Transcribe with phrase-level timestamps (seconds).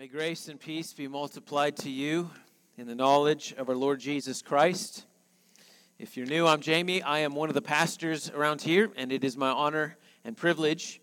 [0.00, 2.30] May grace and peace be multiplied to you
[2.78, 5.04] in the knowledge of our Lord Jesus Christ.
[5.98, 7.02] If you're new, I'm Jamie.
[7.02, 11.02] I am one of the pastors around here, and it is my honor and privilege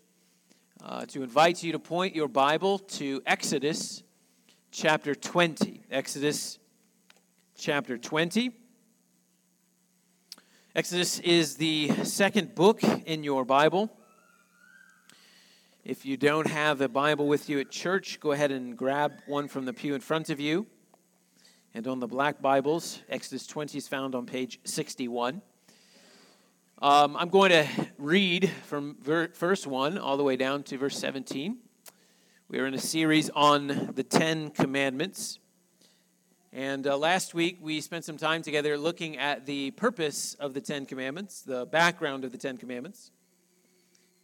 [0.82, 4.02] uh, to invite you to point your Bible to Exodus
[4.72, 5.84] chapter 20.
[5.92, 6.58] Exodus
[7.56, 8.50] chapter 20.
[10.74, 13.96] Exodus is the second book in your Bible.
[15.88, 19.48] If you don't have a Bible with you at church, go ahead and grab one
[19.48, 20.66] from the pew in front of you.
[21.72, 25.40] And on the black Bibles, Exodus 20 is found on page 61.
[26.82, 30.98] Um, I'm going to read from ver- verse 1 all the way down to verse
[30.98, 31.56] 17.
[32.48, 35.38] We are in a series on the Ten Commandments.
[36.52, 40.60] And uh, last week we spent some time together looking at the purpose of the
[40.60, 43.10] Ten Commandments, the background of the Ten Commandments.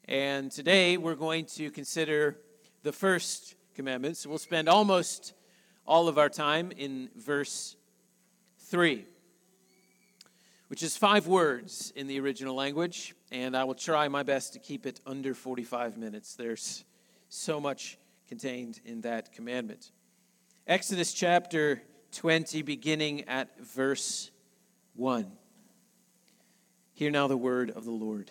[0.06, 2.36] And today we're going to consider
[2.82, 4.18] the first commandment.
[4.18, 5.32] So we'll spend almost
[5.86, 7.74] all of our time in verse
[8.58, 9.06] 3,
[10.68, 13.14] which is five words in the original language.
[13.32, 16.34] And I will try my best to keep it under 45 minutes.
[16.34, 16.84] There's
[17.30, 17.96] so much
[18.28, 19.90] contained in that commandment.
[20.66, 21.80] Exodus chapter
[22.12, 24.30] 20, beginning at verse
[24.96, 25.32] 1.
[26.92, 28.30] Hear now the word of the Lord.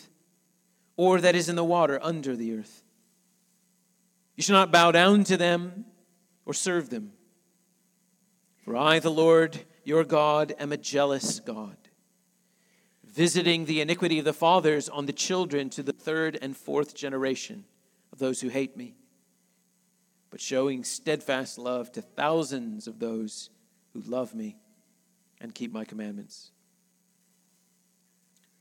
[1.01, 2.83] or that is in the water under the earth.
[4.35, 5.85] You shall not bow down to them
[6.45, 7.13] or serve them.
[8.63, 11.75] For I, the Lord your God, am a jealous God,
[13.03, 17.65] visiting the iniquity of the fathers on the children to the third and fourth generation
[18.13, 18.93] of those who hate me,
[20.29, 23.49] but showing steadfast love to thousands of those
[23.93, 24.55] who love me
[25.39, 26.51] and keep my commandments.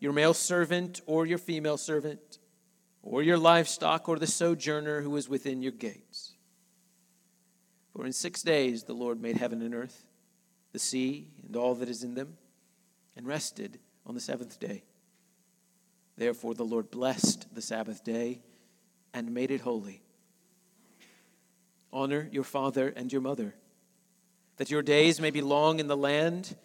[0.00, 2.38] your male servant or your female servant,
[3.02, 6.32] or your livestock or the sojourner who is within your gates.
[7.94, 10.06] For in six days the Lord made heaven and earth,
[10.72, 12.36] the sea and all that is in them,
[13.16, 14.84] and rested on the seventh day.
[16.16, 18.42] Therefore the Lord blessed the Sabbath day
[19.12, 20.02] and made it holy.
[21.92, 23.54] Honor your father and your mother,
[24.56, 26.56] that your days may be long in the land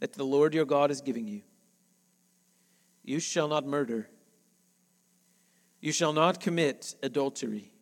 [0.00, 1.42] that the Lord your God is giving you.
[3.04, 4.08] You shall not murder.
[5.80, 7.72] You shall not commit adultery.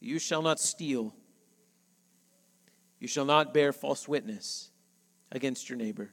[0.00, 1.14] You shall not steal.
[3.00, 4.70] You shall not bear false witness
[5.32, 6.10] against your neighbor.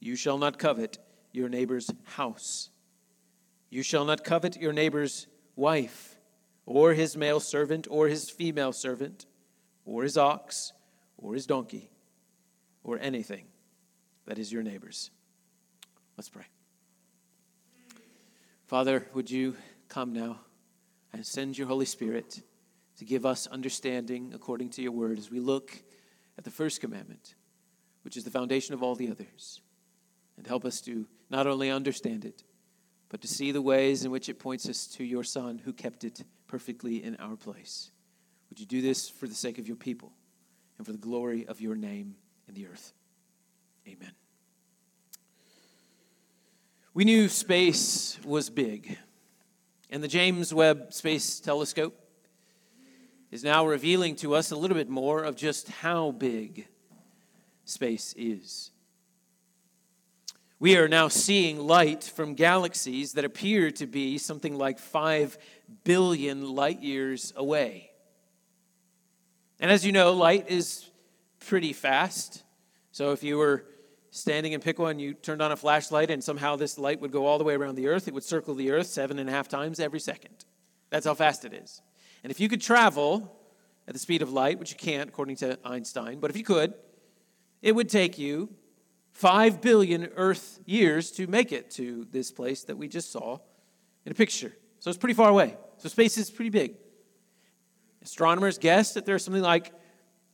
[0.00, 0.98] You shall not covet
[1.32, 2.70] your neighbor's house.
[3.70, 6.16] You shall not covet your neighbor's wife,
[6.66, 9.26] or his male servant, or his female servant,
[9.84, 10.72] or his ox,
[11.16, 11.90] or his donkey,
[12.82, 13.44] or anything
[14.26, 15.10] that is your neighbor's.
[16.18, 16.46] Let's pray.
[18.66, 19.56] Father, would you
[19.88, 20.40] come now
[21.12, 22.42] and send your Holy Spirit
[22.96, 25.80] to give us understanding according to your word as we look
[26.36, 27.36] at the first commandment,
[28.02, 29.60] which is the foundation of all the others,
[30.36, 32.42] and help us to not only understand it,
[33.10, 36.02] but to see the ways in which it points us to your Son who kept
[36.02, 37.92] it perfectly in our place.
[38.50, 40.10] Would you do this for the sake of your people
[40.78, 42.16] and for the glory of your name
[42.48, 42.92] in the earth?
[43.86, 44.10] Amen.
[46.98, 48.98] We knew space was big,
[49.88, 51.96] and the James Webb Space Telescope
[53.30, 56.66] is now revealing to us a little bit more of just how big
[57.64, 58.72] space is.
[60.58, 65.38] We are now seeing light from galaxies that appear to be something like 5
[65.84, 67.92] billion light years away.
[69.60, 70.90] And as you know, light is
[71.46, 72.42] pretty fast.
[72.90, 73.66] So if you were
[74.10, 77.26] standing in Piqua and you turned on a flashlight and somehow this light would go
[77.26, 79.48] all the way around the earth, it would circle the earth seven and a half
[79.48, 80.44] times every second.
[80.90, 81.82] That's how fast it is.
[82.22, 83.36] And if you could travel
[83.86, 86.74] at the speed of light, which you can't according to Einstein, but if you could,
[87.62, 88.48] it would take you
[89.12, 93.38] 5 billion Earth years to make it to this place that we just saw
[94.04, 94.54] in a picture.
[94.78, 95.56] So it's pretty far away.
[95.78, 96.76] So space is pretty big.
[98.02, 99.72] Astronomers guess that there's something like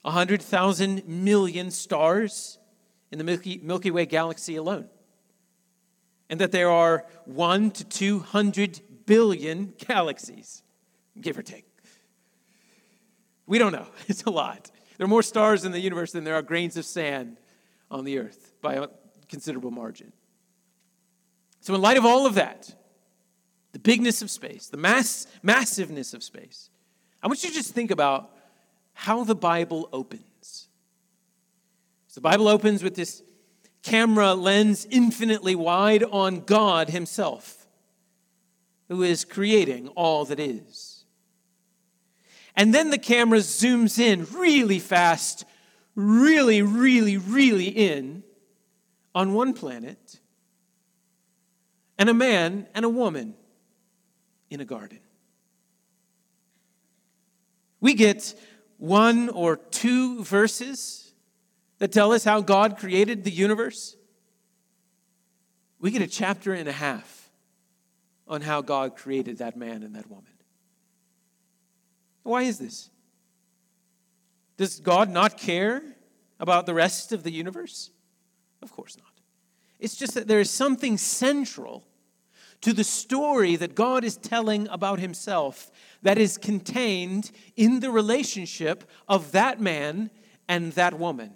[0.02, 2.58] 100,000 million stars
[3.14, 4.88] in the Milky, Milky Way galaxy alone.
[6.28, 10.64] And that there are 1 to 200 billion galaxies,
[11.20, 11.64] give or take.
[13.46, 13.86] We don't know.
[14.08, 14.72] It's a lot.
[14.98, 17.36] There are more stars in the universe than there are grains of sand
[17.88, 18.88] on the earth by a
[19.28, 20.12] considerable margin.
[21.60, 22.74] So, in light of all of that,
[23.70, 26.68] the bigness of space, the mass, massiveness of space,
[27.22, 28.36] I want you to just think about
[28.92, 30.33] how the Bible opens.
[32.14, 33.24] So the Bible opens with this
[33.82, 37.66] camera lens infinitely wide on God Himself,
[38.86, 41.06] who is creating all that is.
[42.54, 45.44] And then the camera zooms in really fast,
[45.96, 48.22] really, really, really in
[49.12, 50.20] on one planet
[51.98, 53.34] and a man and a woman
[54.50, 55.00] in a garden.
[57.80, 58.36] We get
[58.78, 61.03] one or two verses
[61.78, 63.96] that tell us how God created the universe.
[65.78, 67.30] We get a chapter and a half
[68.26, 70.32] on how God created that man and that woman.
[72.22, 72.90] Why is this?
[74.56, 75.82] Does God not care
[76.40, 77.90] about the rest of the universe?
[78.62, 79.06] Of course not.
[79.78, 81.84] It's just that there is something central
[82.62, 85.70] to the story that God is telling about himself
[86.02, 90.10] that is contained in the relationship of that man
[90.48, 91.32] and that woman.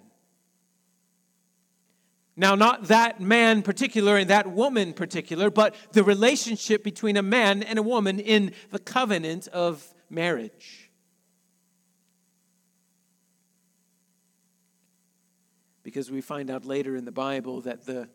[2.39, 7.63] Now, not that man particular and that woman particular, but the relationship between a man
[7.63, 10.89] and a woman in the covenant of marriage.
[15.83, 18.07] Because we find out later in the Bible that the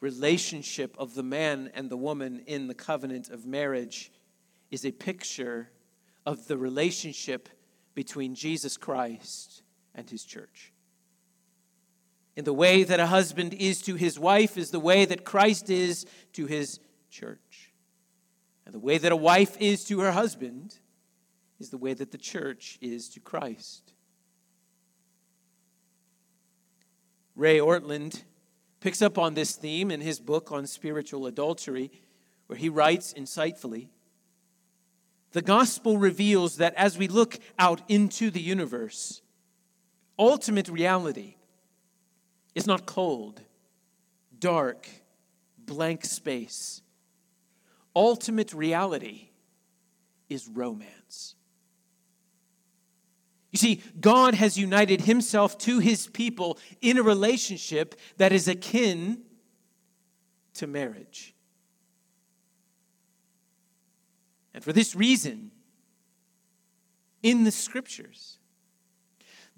[0.00, 4.12] relationship of the man and the woman in the covenant of marriage
[4.70, 5.70] is a picture
[6.26, 7.48] of the relationship
[7.94, 9.62] between Jesus Christ
[9.94, 10.74] and his church.
[12.36, 15.70] In the way that a husband is to his wife is the way that Christ
[15.70, 16.04] is
[16.34, 16.78] to his
[17.10, 17.72] church.
[18.66, 20.76] And the way that a wife is to her husband
[21.58, 23.94] is the way that the church is to Christ.
[27.34, 28.22] Ray Ortlund
[28.80, 31.90] picks up on this theme in his book on spiritual adultery,
[32.46, 33.88] where he writes insightfully
[35.32, 39.22] The gospel reveals that as we look out into the universe,
[40.18, 41.36] ultimate reality
[42.56, 43.42] is not cold,
[44.40, 44.88] dark,
[45.58, 46.80] blank space.
[47.94, 49.28] Ultimate reality
[50.30, 51.34] is romance.
[53.52, 59.22] You see, God has united himself to his people in a relationship that is akin
[60.54, 61.34] to marriage.
[64.54, 65.50] And for this reason,
[67.22, 68.38] in the scriptures,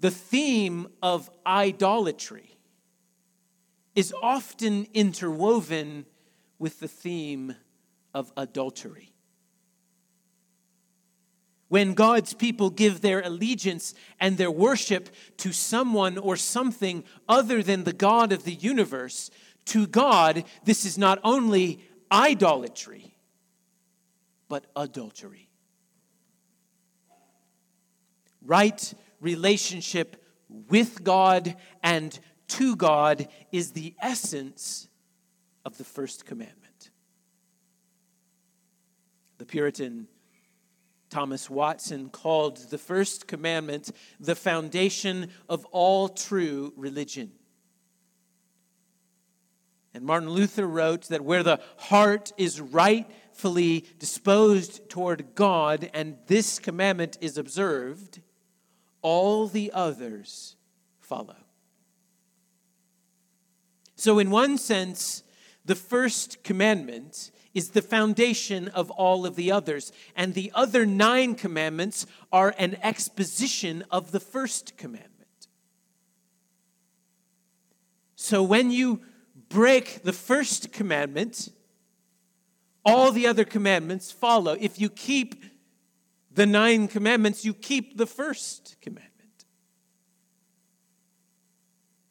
[0.01, 2.58] the theme of idolatry
[3.99, 6.05] is often interwoven
[6.57, 7.53] with the theme
[8.13, 9.13] of adultery
[11.69, 17.83] when God's people give their allegiance and their worship to someone or something other than
[17.83, 19.29] the God of the universe,
[19.65, 21.79] to God, this is not only
[22.11, 23.15] idolatry,
[24.49, 25.47] but adultery.
[28.41, 30.25] Right relationship
[30.69, 32.19] with God and
[32.49, 34.87] to God is the essence
[35.65, 36.89] of the first commandment.
[39.37, 40.07] The Puritan
[41.09, 47.31] Thomas Watson called the first commandment the foundation of all true religion.
[49.93, 56.59] And Martin Luther wrote that where the heart is rightfully disposed toward God and this
[56.59, 58.21] commandment is observed,
[59.01, 60.55] all the others
[60.99, 61.35] follow.
[63.99, 65.23] So, in one sense,
[65.65, 69.91] the first commandment is the foundation of all of the others.
[70.15, 75.49] And the other nine commandments are an exposition of the first commandment.
[78.15, 79.01] So when you
[79.49, 81.49] break the first commandment,
[82.85, 84.55] all the other commandments follow.
[84.57, 85.43] If you keep
[86.31, 89.09] the nine commandments, you keep the first commandment.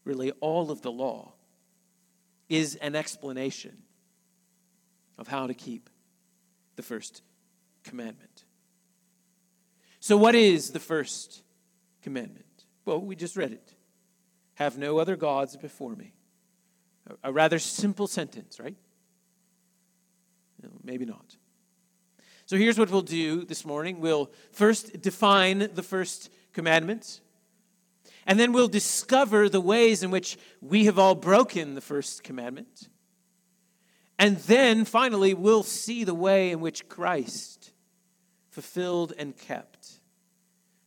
[0.04, 1.32] Really, all of the law
[2.48, 3.82] is an explanation
[5.18, 5.90] of how to keep
[6.76, 7.22] the first
[7.84, 8.44] commandment.
[10.00, 11.42] So, what is the first
[12.02, 12.44] commandment?
[12.84, 13.74] Well, we just read it
[14.54, 16.14] Have no other gods before me.
[17.22, 18.76] A rather simple sentence, right?
[20.62, 21.36] No, maybe not.
[22.48, 24.00] So here's what we'll do this morning.
[24.00, 27.20] We'll first define the first commandment,
[28.28, 32.90] and then we'll discover the ways in which we have all broken the first commandment.
[34.18, 37.72] And then finally, we'll see the way in which Christ
[38.50, 40.00] fulfilled and kept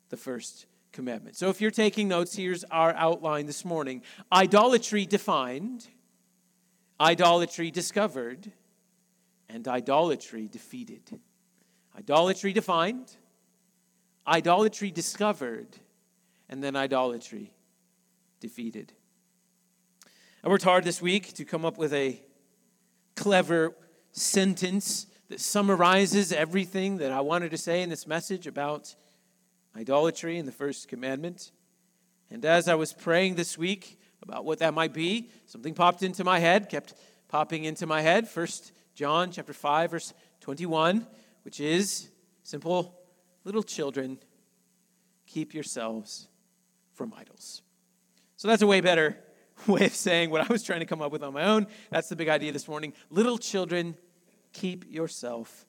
[0.09, 1.35] the first commandment.
[1.35, 5.87] So if you're taking notes, here's our outline this morning idolatry defined,
[6.99, 8.51] idolatry discovered,
[9.49, 11.19] and idolatry defeated.
[11.97, 13.15] Idolatry defined,
[14.27, 15.79] idolatry discovered,
[16.51, 17.53] and then idolatry
[18.41, 18.91] defeated.
[20.43, 22.21] I worked hard this week to come up with a
[23.15, 23.73] clever
[24.11, 28.93] sentence that summarizes everything that I wanted to say in this message about
[29.77, 31.51] idolatry and the first commandment.
[32.29, 36.23] And as I was praying this week about what that might be, something popped into
[36.25, 36.93] my head, kept
[37.29, 38.27] popping into my head.
[38.27, 41.07] First John chapter 5 verse 21,
[41.43, 42.09] which is
[42.43, 42.99] simple
[43.45, 44.17] little children
[45.25, 46.27] keep yourselves
[47.01, 47.63] from idols.
[48.35, 49.17] So that's a way better
[49.67, 51.65] way of saying what I was trying to come up with on my own.
[51.89, 52.93] That's the big idea this morning.
[53.09, 53.97] Little children
[54.53, 55.65] keep yourself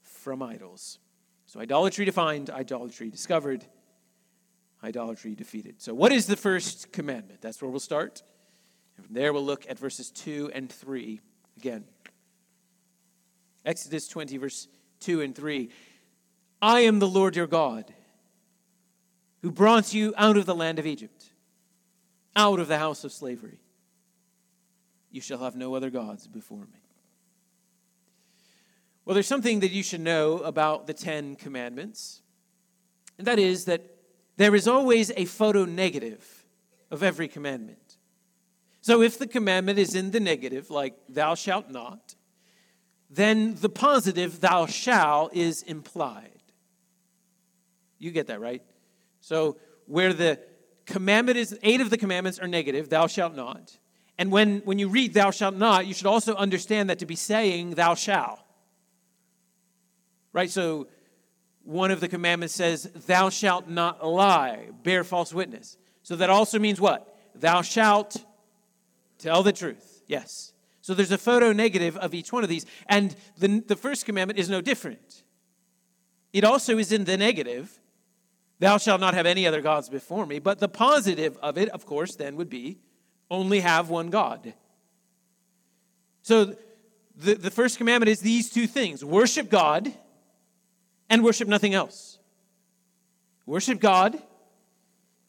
[0.00, 0.98] from idols.
[1.44, 3.66] So, idolatry defined, idolatry discovered,
[4.82, 5.82] idolatry defeated.
[5.82, 7.42] So, what is the first commandment?
[7.42, 8.22] That's where we'll start.
[8.96, 11.20] And from there, we'll look at verses 2 and 3
[11.58, 11.84] again.
[13.66, 14.68] Exodus 20, verse
[15.00, 15.68] 2 and 3.
[16.62, 17.92] I am the Lord your God,
[19.46, 21.30] who brought you out of the land of Egypt,
[22.34, 23.60] out of the house of slavery.
[25.12, 26.80] You shall have no other gods before me.
[29.04, 32.22] Well, there's something that you should know about the Ten Commandments,
[33.18, 33.82] and that is that
[34.36, 36.44] there is always a photo negative
[36.90, 37.98] of every commandment.
[38.80, 42.16] So if the commandment is in the negative, like thou shalt not,
[43.08, 46.42] then the positive thou shall is implied.
[48.00, 48.64] You get that, right?
[49.26, 49.56] So
[49.86, 50.38] where the
[50.84, 53.76] commandment is, eight of the commandments are negative, thou shalt not.
[54.18, 57.16] And when, when you read thou shalt not, you should also understand that to be
[57.16, 58.38] saying thou shalt.
[60.32, 60.48] Right?
[60.48, 60.86] So
[61.64, 65.76] one of the commandments says, Thou shalt not lie, bear false witness.
[66.04, 67.12] So that also means what?
[67.34, 68.24] Thou shalt
[69.18, 70.04] tell the truth.
[70.06, 70.52] Yes.
[70.82, 72.64] So there's a photo negative of each one of these.
[72.88, 75.24] And the, the first commandment is no different.
[76.32, 77.76] It also is in the negative.
[78.58, 80.38] Thou shalt not have any other gods before me.
[80.38, 82.78] But the positive of it, of course, then would be
[83.30, 84.54] only have one God.
[86.22, 86.56] So
[87.16, 89.92] the, the first commandment is these two things worship God
[91.08, 92.18] and worship nothing else.
[93.44, 94.20] Worship God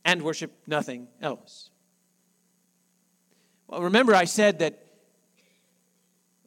[0.06, 1.70] and worship nothing else.
[3.68, 4.88] Well, remember, I said that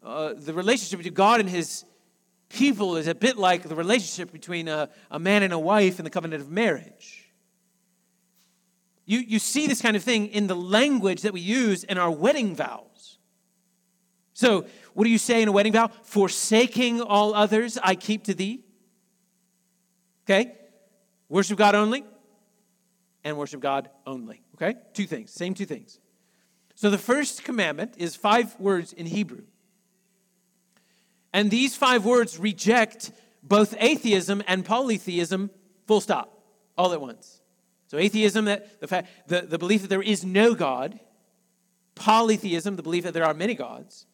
[0.03, 1.85] uh, the relationship between God and his
[2.51, 6.05] people is a bit like the relationship between a, a man and a wife in
[6.05, 7.31] the covenant of marriage.
[9.07, 12.11] You, you see this kind of thing in the language that we use in our
[12.11, 13.19] wedding vows.
[14.35, 15.89] So, what do you say in a wedding vow?
[16.03, 18.65] Forsaking all others, I keep to thee.
[20.25, 20.53] Okay?
[21.29, 22.05] Worship God only
[23.25, 24.43] and worship God only.
[24.55, 24.79] Okay?
[24.93, 25.99] Two things, same two things.
[26.75, 29.43] So the first commandment is five words in Hebrew.
[31.33, 35.51] And these five words reject both atheism and polytheism,
[35.87, 36.43] full stop,
[36.77, 37.41] all at once.
[37.87, 41.01] So atheism, that the, fact, the, the belief that there is no God,
[41.95, 44.07] polytheism, the belief that there are many gods,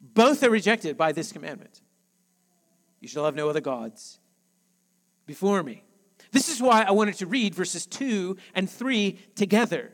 [0.00, 1.80] both are rejected by this commandment.
[3.00, 4.18] You shall have no other gods
[5.26, 5.84] before me.
[6.32, 9.92] This is why I wanted to read verses 2 and 3 together.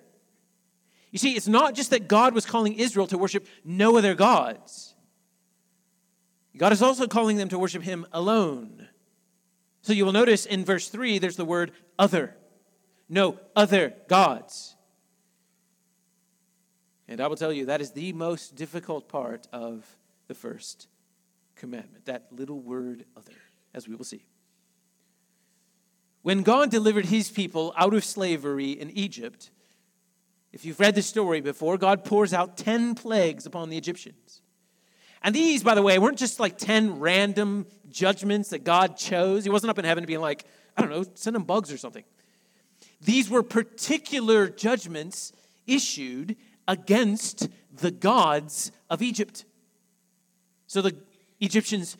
[1.11, 4.94] You see, it's not just that God was calling Israel to worship no other gods,
[6.57, 8.89] God is also calling them to worship Him alone.
[9.83, 12.37] So you will notice in verse 3, there's the word other.
[13.09, 14.77] No other gods.
[17.07, 19.85] And I will tell you, that is the most difficult part of
[20.27, 20.89] the first
[21.55, 23.33] commandment, that little word other,
[23.75, 24.25] as we will see.
[26.23, 29.51] When God delivered his people out of slavery in Egypt,
[30.53, 34.24] if you've read the story before, God pours out 10 plagues upon the Egyptians.
[35.25, 39.43] And these, by the way, weren't just like 10 random judgments that God chose.
[39.43, 40.45] He wasn't up in heaven being like,
[40.77, 42.05] I don't know, send them bugs or something.
[43.01, 45.33] These were particular judgments
[45.67, 46.37] issued
[46.69, 49.47] against the gods of Egypt.
[50.67, 50.95] So the
[51.41, 51.97] Egyptians,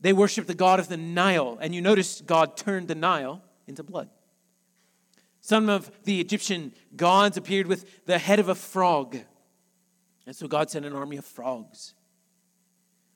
[0.00, 1.56] they worshiped the god of the Nile.
[1.60, 4.08] And you notice God turned the Nile into blood.
[5.40, 9.16] Some of the Egyptian gods appeared with the head of a frog.
[10.26, 11.94] And so God sent an army of frogs.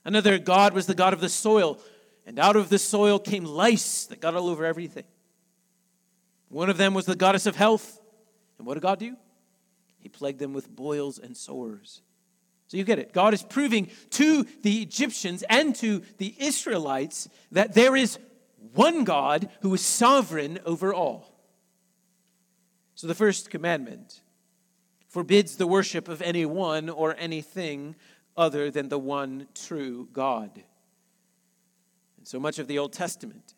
[0.08, 1.78] Another god was the god of the soil,
[2.24, 5.04] and out of the soil came lice that got all over everything.
[6.48, 8.00] One of them was the goddess of health.
[8.56, 9.16] And what did God do?
[9.98, 12.00] He plagued them with boils and sores.
[12.68, 13.12] So you get it.
[13.12, 18.18] God is proving to the Egyptians and to the Israelites that there is
[18.72, 21.30] one God who is sovereign over all.
[22.94, 24.22] So the first commandment
[25.08, 27.94] forbids the worship of anyone or anything
[28.38, 30.62] other than the one true God.
[32.16, 33.54] And so much of the Old Testament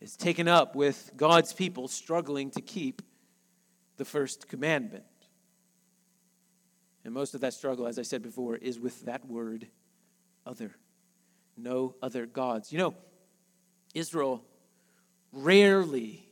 [0.00, 3.02] is taken up with God's people struggling to keep
[3.96, 5.04] the first commandment.
[7.04, 9.66] And most of that struggle, as I said before, is with that word
[10.46, 10.76] other.
[11.56, 12.72] No other gods.
[12.72, 12.94] You know,
[13.94, 14.44] Israel
[15.32, 16.28] rarely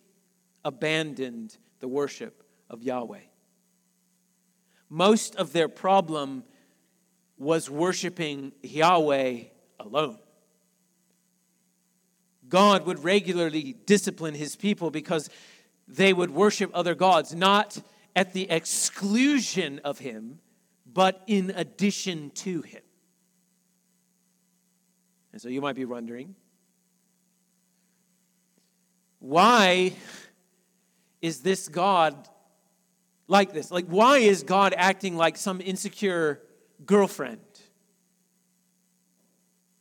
[0.64, 3.20] abandoned the worship of Yahweh.
[4.90, 6.44] Most of their problem
[7.40, 9.44] was worshiping Yahweh
[9.80, 10.18] alone.
[12.46, 15.30] God would regularly discipline his people because
[15.88, 17.78] they would worship other gods, not
[18.14, 20.38] at the exclusion of him,
[20.92, 22.82] but in addition to him.
[25.32, 26.34] And so you might be wondering
[29.18, 29.94] why
[31.22, 32.28] is this God
[33.28, 33.70] like this?
[33.70, 36.40] Like, why is God acting like some insecure
[36.86, 37.40] girlfriend?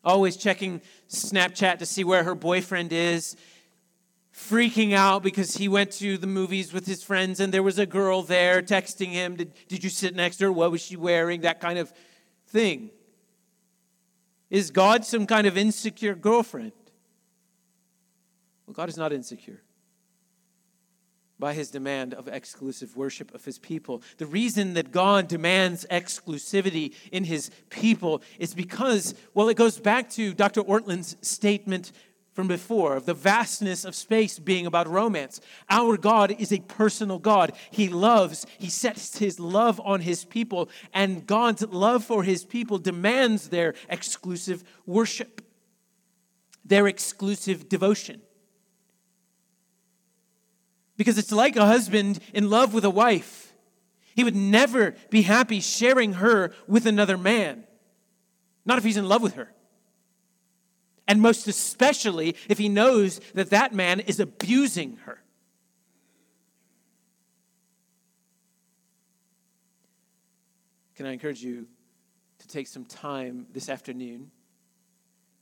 [0.04, 3.36] Always checking Snapchat to see where her boyfriend is,
[4.34, 7.86] freaking out because he went to the movies with his friends and there was a
[7.86, 10.52] girl there texting him, Did, did you sit next to her?
[10.52, 11.42] What was she wearing?
[11.42, 11.92] That kind of
[12.48, 12.92] thing.
[14.50, 16.72] Is God some kind of insecure girlfriend?
[18.66, 19.62] Well, God is not insecure
[21.40, 24.02] by his demand of exclusive worship of his people.
[24.18, 30.10] The reason that God demands exclusivity in his people is because, well, it goes back
[30.12, 30.62] to Dr.
[30.62, 31.92] Ortlund's statement
[32.34, 35.42] from before of the vastness of space being about romance.
[35.70, 37.52] Our God is a personal God.
[37.72, 42.78] He loves, He sets His love on His people, and God's love for His people
[42.78, 45.42] demands their exclusive worship,
[46.64, 48.22] their exclusive devotion.
[51.00, 53.54] Because it's like a husband in love with a wife.
[54.18, 57.64] He would never be happy sharing her with another man,
[58.66, 59.50] not if he's in love with her.
[61.08, 65.24] And most especially if he knows that that man is abusing her.
[70.96, 71.66] Can I encourage you
[72.40, 74.32] to take some time this afternoon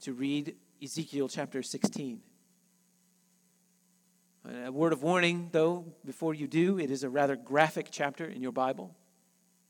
[0.02, 2.22] to read Ezekiel chapter 16?
[4.66, 8.42] A word of warning, though, before you do, it is a rather graphic chapter in
[8.42, 8.96] your Bible,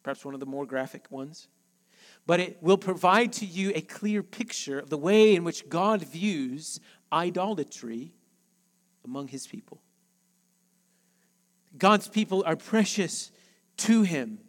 [0.03, 1.47] perhaps one of the more graphic ones.
[2.27, 6.03] But it will provide to you a clear picture of the way in which God
[6.03, 6.79] views
[7.11, 8.13] idolatry
[9.03, 9.81] among his people.
[11.75, 13.31] God's people are precious
[13.77, 14.39] to him,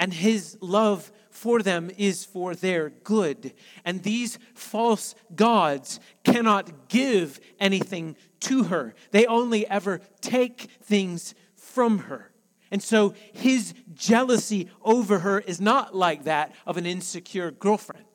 [0.00, 3.52] and his love for them is for their good.
[3.84, 11.98] And these false gods cannot give anything to her, they only ever take things from
[11.98, 12.32] her.
[12.70, 18.06] And so his jealousy over her is not like that of an insecure girlfriend.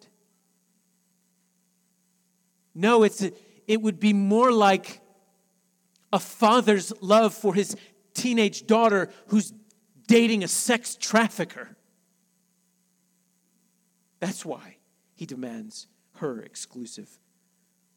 [2.74, 3.32] No, it's a,
[3.68, 5.02] it would be more like
[6.12, 7.76] a father's love for his
[8.16, 9.54] teenage daughter who's
[10.08, 11.75] dating a sex trafficker.
[14.26, 14.78] That's why
[15.14, 15.86] he demands
[16.16, 17.20] her exclusive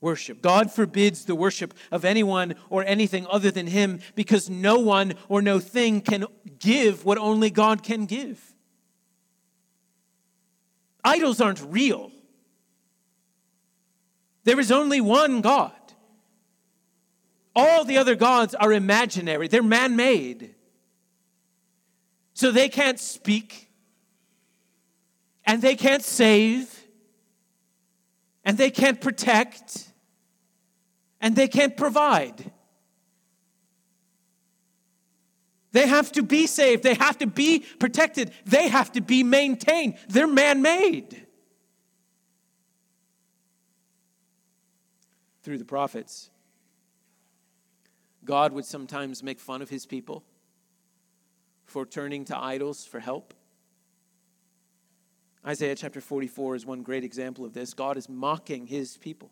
[0.03, 0.43] worship.
[0.43, 5.41] God forbids the worship of anyone or anything other than him because no one or
[5.41, 6.27] no thing can
[6.59, 8.55] give what only God can give.
[11.03, 12.13] Idols aren't real.
[14.45, 15.73] There is only one God.
[17.57, 20.55] All the other gods are imaginary, they're man made.
[22.35, 23.68] So they can't speak,
[25.49, 26.85] and they can't save,
[28.45, 29.91] and they can't protect,
[31.23, 32.53] and they can't provide.
[35.73, 36.83] They have to be saved.
[36.83, 38.33] They have to be protected.
[38.45, 39.97] They have to be maintained.
[40.09, 41.27] They're man made.
[45.45, 46.29] Through the prophets,
[48.23, 50.25] God would sometimes make fun of his people
[51.65, 53.33] for turning to idols for help.
[55.49, 57.73] Isaiah chapter 44 is one great example of this.
[57.73, 59.31] God is mocking his people.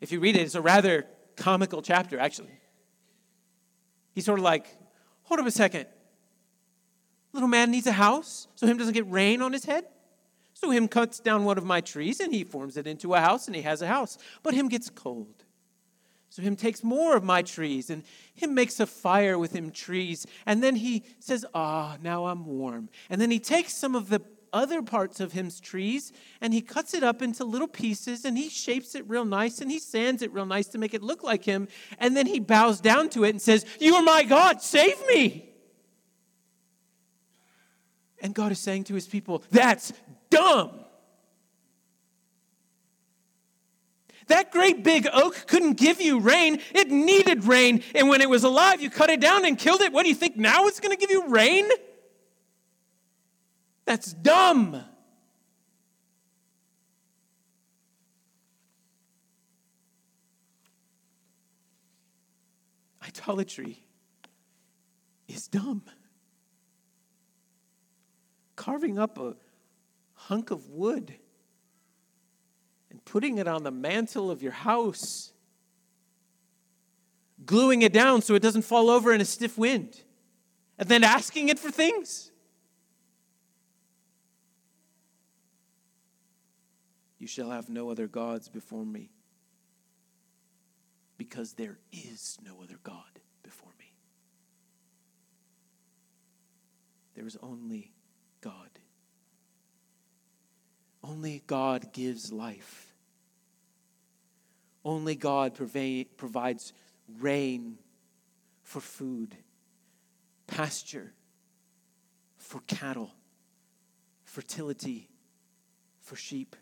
[0.00, 2.56] If you read it, it's a rather comical chapter, actually.
[4.14, 4.66] He's sort of like,
[5.24, 5.86] hold up a second.
[7.32, 9.84] Little man needs a house so him doesn't get rain on his head.
[10.52, 13.48] So him cuts down one of my trees and he forms it into a house
[13.48, 14.16] and he has a house.
[14.44, 15.43] But him gets cold.
[16.34, 18.02] So him takes more of my trees and
[18.34, 20.26] him makes a fire with him trees.
[20.46, 22.88] And then he says, Ah, now I'm warm.
[23.08, 24.20] And then he takes some of the
[24.52, 28.48] other parts of him's trees and he cuts it up into little pieces and he
[28.48, 31.44] shapes it real nice and he sands it real nice to make it look like
[31.44, 31.68] him.
[32.00, 35.54] And then he bows down to it and says, You are my God, save me.
[38.20, 39.92] And God is saying to his people, That's
[40.30, 40.83] dumb.
[44.28, 46.60] That great big oak couldn't give you rain.
[46.74, 47.82] It needed rain.
[47.94, 49.92] And when it was alive, you cut it down and killed it.
[49.92, 51.68] What do you think now it's going to give you rain?
[53.84, 54.82] That's dumb.
[63.06, 63.84] Idolatry
[65.28, 65.82] is dumb.
[68.56, 69.36] Carving up a
[70.14, 71.14] hunk of wood
[73.04, 75.32] putting it on the mantle of your house,
[77.44, 80.02] gluing it down so it doesn't fall over in a stiff wind,
[80.78, 82.30] and then asking it for things.
[87.18, 89.10] You shall have no other gods before me,
[91.16, 93.92] because there is no other God before me.
[97.14, 97.92] There is only
[98.40, 98.70] God.
[101.02, 102.83] Only God gives life.
[104.84, 106.72] Only God provides
[107.18, 107.78] rain
[108.62, 109.36] for food,
[110.46, 111.12] pasture
[112.36, 113.14] for cattle,
[114.24, 115.08] fertility
[116.00, 116.56] for sheep.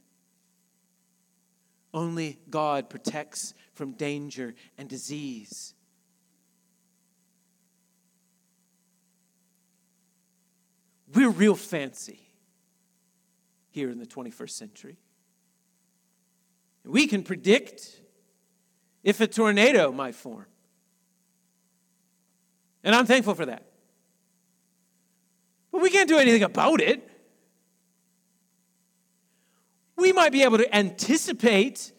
[1.92, 5.74] Only God protects from danger and disease.
[11.12, 12.20] We're real fancy
[13.70, 14.96] here in the 21st century.
[16.84, 18.00] We can predict
[19.02, 20.46] if a tornado might form.
[22.84, 23.64] And I'm thankful for that.
[25.70, 27.08] But we can't do anything about it.
[29.96, 31.92] We might be able to anticipate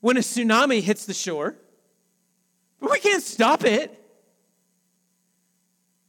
[0.00, 1.56] when a tsunami hits the shore,
[2.80, 4.00] but we can't stop it.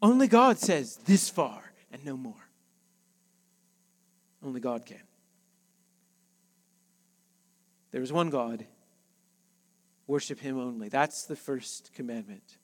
[0.01, 2.33] Only God says this far and no more.
[4.43, 5.01] Only God can.
[7.91, 8.65] There is one God.
[10.07, 10.89] Worship Him only.
[10.89, 12.57] That's the first commandment.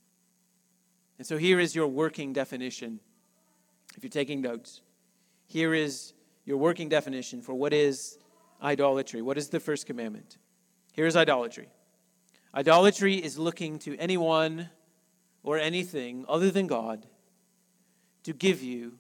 [1.18, 3.00] And so here is your working definition.
[3.96, 4.82] If you're taking notes,
[5.48, 6.14] here is
[6.46, 8.18] your working definition for what is
[8.62, 9.22] idolatry.
[9.22, 10.38] What is the first commandment?
[10.94, 11.68] Here's idolatry
[12.54, 14.70] idolatry is looking to anyone
[15.44, 17.06] or anything other than God
[18.24, 18.94] to give you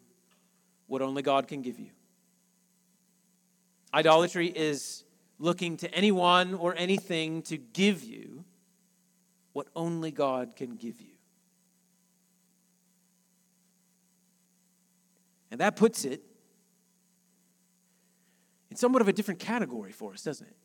[0.87, 1.89] what only God can give you.
[3.93, 5.03] Idolatry is
[5.41, 8.45] looking to anyone or anything to give you
[9.53, 11.07] what only God can give you.
[15.49, 16.21] And that puts it
[18.69, 20.55] in somewhat of a different category for us, doesn't it?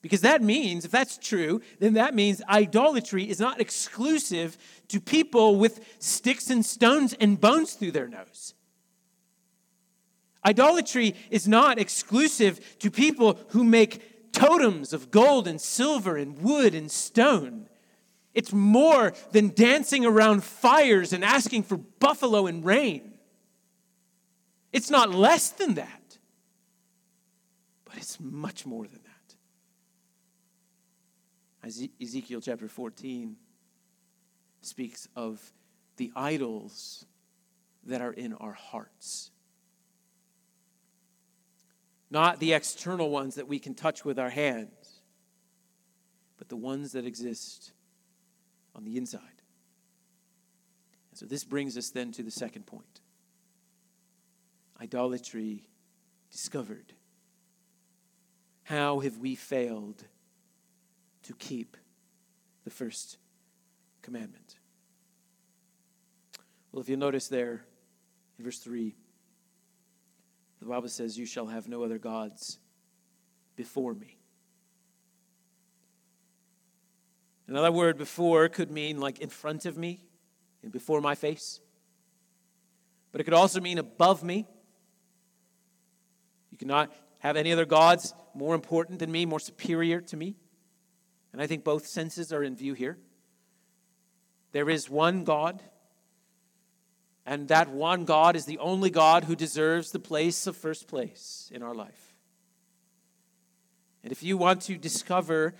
[0.00, 5.56] Because that means, if that's true, then that means idolatry is not exclusive to people
[5.56, 8.54] with sticks and stones and bones through their nose.
[10.44, 16.74] Idolatry is not exclusive to people who make totems of gold and silver and wood
[16.74, 17.68] and stone.
[18.34, 23.12] It's more than dancing around fires and asking for buffalo and rain.
[24.72, 26.18] It's not less than that,
[27.84, 29.34] but it's much more than that.
[32.00, 33.36] Ezekiel chapter 14
[34.62, 35.52] speaks of
[35.98, 37.04] the idols
[37.84, 39.30] that are in our hearts
[42.12, 45.00] not the external ones that we can touch with our hands,
[46.36, 47.72] but the ones that exist
[48.74, 49.20] on the inside.
[51.10, 53.00] And so this brings us then to the second point
[54.80, 55.68] idolatry
[56.30, 56.92] discovered.
[58.64, 60.04] How have we failed
[61.22, 61.76] to keep
[62.64, 63.16] the first
[64.02, 64.56] commandment?
[66.72, 67.64] Well, if you notice there
[68.38, 68.96] in verse 3,
[70.62, 72.58] the Bible says, You shall have no other gods
[73.56, 74.18] before me.
[77.48, 80.04] Another word before could mean like in front of me
[80.62, 81.60] and before my face.
[83.10, 84.46] But it could also mean above me.
[86.52, 90.36] You cannot have any other gods more important than me, more superior to me.
[91.32, 92.98] And I think both senses are in view here.
[94.52, 95.60] There is one God,
[97.24, 101.50] and that one God is the only God who deserves the place of first place
[101.54, 102.14] in our life.
[104.02, 105.54] And if you want to discover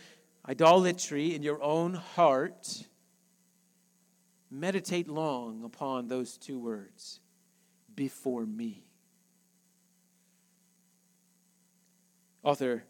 [0.49, 2.85] idolatry in your own heart,
[4.51, 7.21] meditate long upon those two words
[7.95, 8.85] before me.
[12.43, 12.83] Author,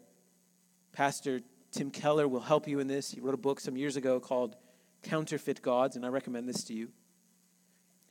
[0.93, 3.11] Pastor Tim Keller will help you in this.
[3.11, 4.55] He wrote a book some years ago called
[5.03, 6.89] Counterfeit Gods, and I recommend this to you.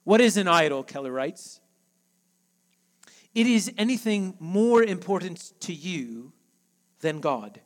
[0.05, 0.83] What is an idol?
[0.83, 1.61] Keller writes.
[3.35, 6.33] It is anything more important to you
[7.01, 7.61] than God.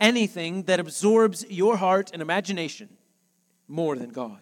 [0.00, 2.88] Anything that absorbs your heart and imagination
[3.68, 4.40] more than God.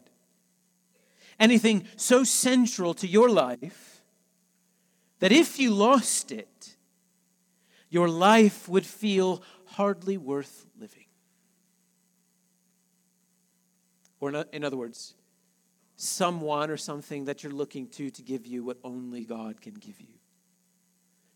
[1.39, 4.03] Anything so central to your life
[5.19, 6.77] that if you lost it,
[7.89, 11.07] your life would feel hardly worth living.
[14.21, 15.15] Or, in other words,
[16.01, 20.01] someone or something that you're looking to to give you what only God can give
[20.01, 20.15] you.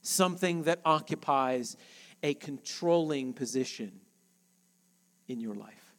[0.01, 1.77] Something that occupies
[2.23, 4.01] a controlling position
[5.29, 5.93] in your life.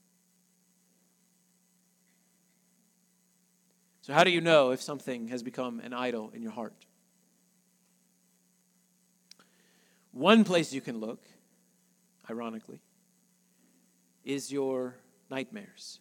[4.01, 6.73] So, how do you know if something has become an idol in your heart?
[10.11, 11.23] One place you can look,
[12.27, 12.81] ironically,
[14.23, 14.95] is your
[15.29, 15.99] nightmares.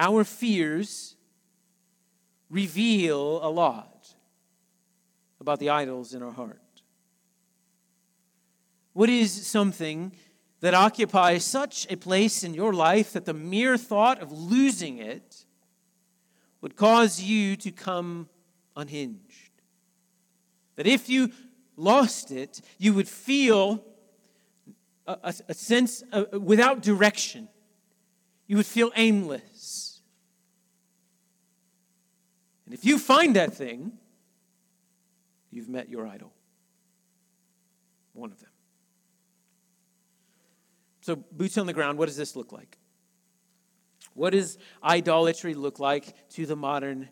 [0.00, 1.14] Our fears
[2.48, 4.14] reveal a lot
[5.38, 6.56] about the idols in our heart.
[8.94, 10.12] What is something
[10.60, 15.44] that occupies such a place in your life that the mere thought of losing it
[16.62, 18.30] would cause you to come
[18.74, 19.50] unhinged?
[20.76, 21.30] That if you
[21.76, 23.84] lost it, you would feel
[25.06, 27.48] a, a, a sense of, without direction.
[28.46, 29.89] You would feel aimless.
[32.70, 33.90] And if you find that thing,
[35.50, 36.32] you've met your idol.
[38.12, 38.50] One of them.
[41.00, 42.78] So, boots on the ground, what does this look like?
[44.14, 47.08] What does idolatry look like to the modern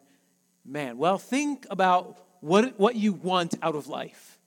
[0.64, 0.97] man?
[0.97, 4.38] Well, think about what, what you want out of life.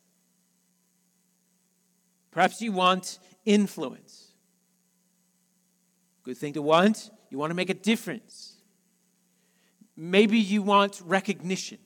[2.31, 4.31] Perhaps you want influence.
[6.23, 7.09] Good thing to want.
[7.29, 8.50] You want to make a difference.
[9.95, 11.77] Maybe you want recognition.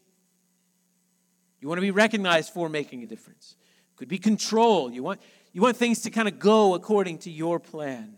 [1.59, 3.55] You want to be recognized for making a difference.
[3.93, 4.91] It could be control.
[4.91, 8.17] You want, you want things to kind of go according to your plan.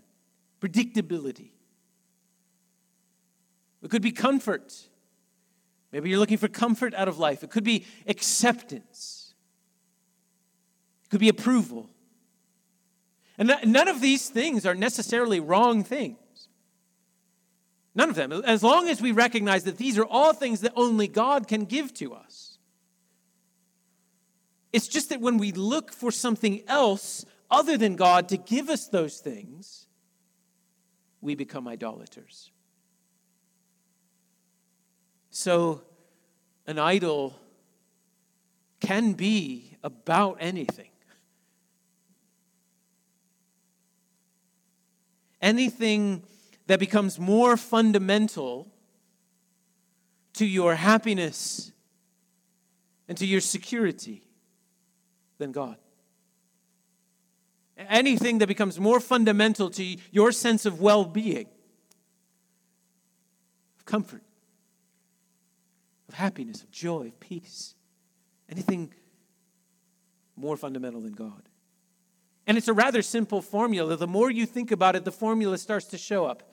[0.59, 1.51] Predictability.
[3.81, 4.73] It could be comfort.
[5.91, 7.43] Maybe you're looking for comfort out of life.
[7.43, 9.33] It could be acceptance.
[11.05, 11.89] It could be approval.
[13.37, 16.17] And none of these things are necessarily wrong things.
[17.97, 18.31] None of them.
[18.31, 21.95] As long as we recognize that these are all things that only God can give
[21.95, 22.59] to us.
[24.71, 28.87] It's just that when we look for something else other than God to give us
[28.87, 29.87] those things,
[31.21, 32.51] we become idolaters.
[35.31, 35.81] So,
[36.67, 37.33] an idol
[38.79, 40.91] can be about anything.
[45.41, 46.21] Anything
[46.67, 48.67] that becomes more fundamental
[50.33, 51.71] to your happiness
[53.07, 54.27] and to your security
[55.37, 55.77] than God.
[57.77, 61.47] Anything that becomes more fundamental to your sense of well being,
[63.77, 64.23] of comfort,
[66.09, 67.75] of happiness, of joy, of peace.
[68.49, 68.93] Anything
[70.35, 71.49] more fundamental than God.
[72.45, 73.95] And it's a rather simple formula.
[73.95, 76.43] The more you think about it, the formula starts to show up.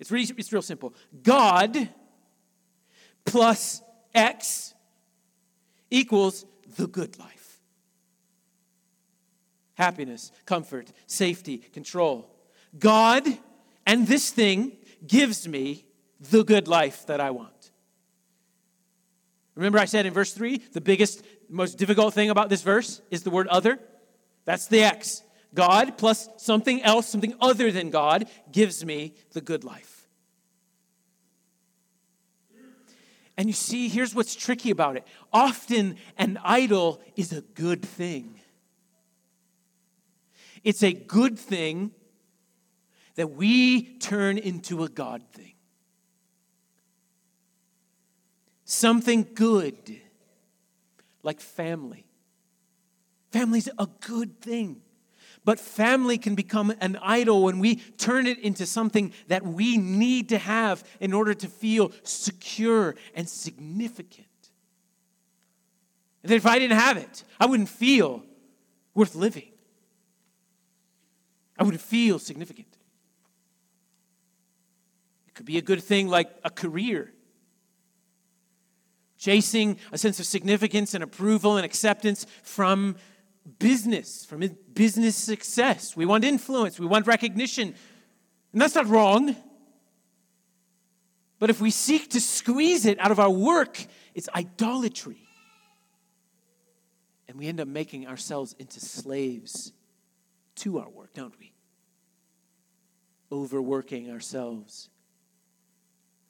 [0.00, 0.94] It's, really, it's real simple.
[1.22, 1.88] God
[3.24, 3.82] plus
[4.14, 4.74] X
[5.90, 6.44] equals
[6.76, 7.36] the good life
[9.74, 12.30] happiness, comfort, safety, control.
[12.78, 13.26] God
[13.86, 15.86] and this thing gives me
[16.20, 17.70] the good life that I want.
[19.54, 23.22] Remember, I said in verse 3 the biggest, most difficult thing about this verse is
[23.22, 23.78] the word other.
[24.44, 25.22] That's the X.
[25.54, 30.06] God plus something else, something other than God, gives me the good life.
[33.36, 35.06] And you see, here's what's tricky about it.
[35.32, 38.34] Often an idol is a good thing.
[40.62, 41.92] It's a good thing
[43.14, 45.54] that we turn into a God thing.
[48.66, 50.00] Something good,
[51.22, 52.06] like family.
[53.32, 54.82] Family's a good thing.
[55.44, 60.28] But family can become an idol when we turn it into something that we need
[60.28, 64.26] to have in order to feel secure and significant.
[66.22, 68.22] And if I didn't have it, I wouldn't feel
[68.94, 69.50] worth living.
[71.58, 72.68] I wouldn't feel significant.
[75.28, 77.12] It could be a good thing like a career.
[79.18, 82.96] Chasing a sense of significance and approval and acceptance from
[83.58, 84.40] business, from
[84.74, 85.96] business success.
[85.96, 87.74] We want influence, we want recognition.
[88.52, 89.36] And that's not wrong.
[91.38, 95.26] But if we seek to squeeze it out of our work, it's idolatry.
[97.28, 99.72] And we end up making ourselves into slaves
[100.56, 101.52] to our work, don't we?
[103.32, 104.90] Overworking ourselves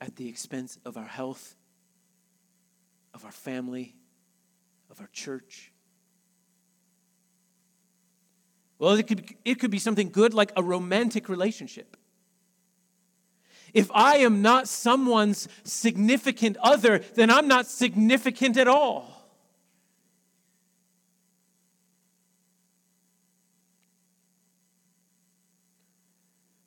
[0.01, 1.57] at the expense of our health,
[3.13, 3.97] of our family,
[4.91, 5.70] of our church.
[8.81, 11.99] Well, it could, it could be something good like a romantic relationship.
[13.75, 19.07] If I am not someone's significant other, then I'm not significant at all.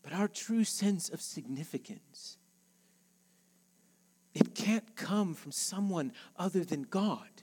[0.04, 2.38] But our true sense of significance,
[4.36, 7.43] it can't come from someone other than God.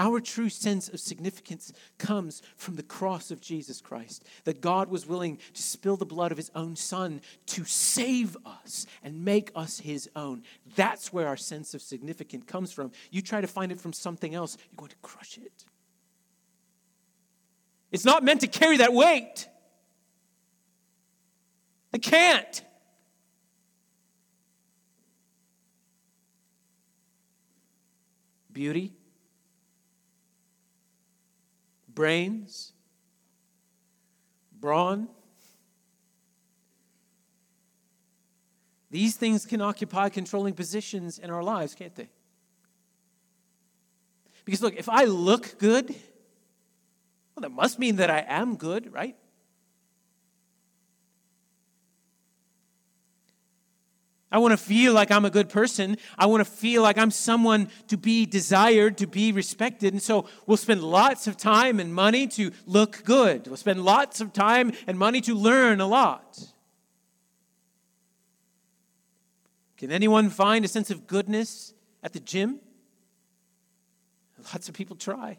[0.00, 5.06] Our true sense of significance comes from the cross of Jesus Christ, that God was
[5.06, 9.80] willing to spill the blood of his own son to save us and make us
[9.80, 10.42] his own.
[10.74, 12.92] That's where our sense of significance comes from.
[13.10, 15.66] You try to find it from something else, you're going to crush it.
[17.92, 19.48] It's not meant to carry that weight.
[21.92, 22.64] It can't.
[28.50, 28.94] Beauty
[32.00, 32.72] brains,
[34.58, 35.06] brawn.
[38.90, 42.08] These things can occupy controlling positions in our lives, can't they?
[44.46, 49.14] Because look, if I look good, well, that must mean that I am good, right?
[54.32, 55.96] I want to feel like I'm a good person.
[56.16, 59.92] I want to feel like I'm someone to be desired, to be respected.
[59.92, 63.48] And so we'll spend lots of time and money to look good.
[63.48, 66.38] We'll spend lots of time and money to learn a lot.
[69.78, 72.60] Can anyone find a sense of goodness at the gym?
[74.52, 75.38] Lots of people try.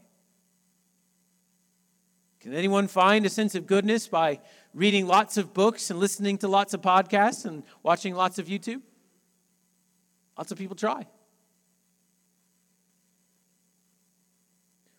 [2.41, 4.39] Can anyone find a sense of goodness by
[4.73, 8.81] reading lots of books and listening to lots of podcasts and watching lots of YouTube?
[10.37, 11.05] Lots of people try.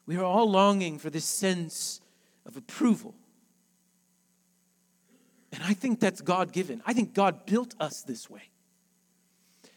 [0.06, 2.00] We are all longing for this sense
[2.44, 3.14] of approval.
[5.52, 6.82] And I think that's God given.
[6.86, 8.50] I think God built us this way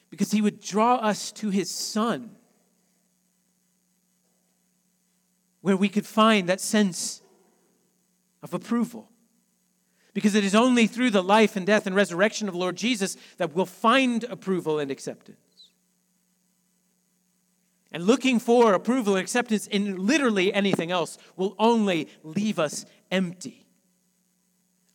[0.09, 2.31] because He would draw us to His Son,
[5.61, 7.21] where we could find that sense
[8.41, 9.09] of approval.
[10.15, 13.53] Because it is only through the life and death and resurrection of Lord Jesus that
[13.53, 15.37] we'll find approval and acceptance.
[17.91, 23.67] And looking for approval and acceptance in literally anything else will only leave us empty,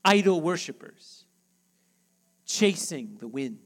[0.04, 1.26] idol worshippers,
[2.46, 3.58] chasing the wind.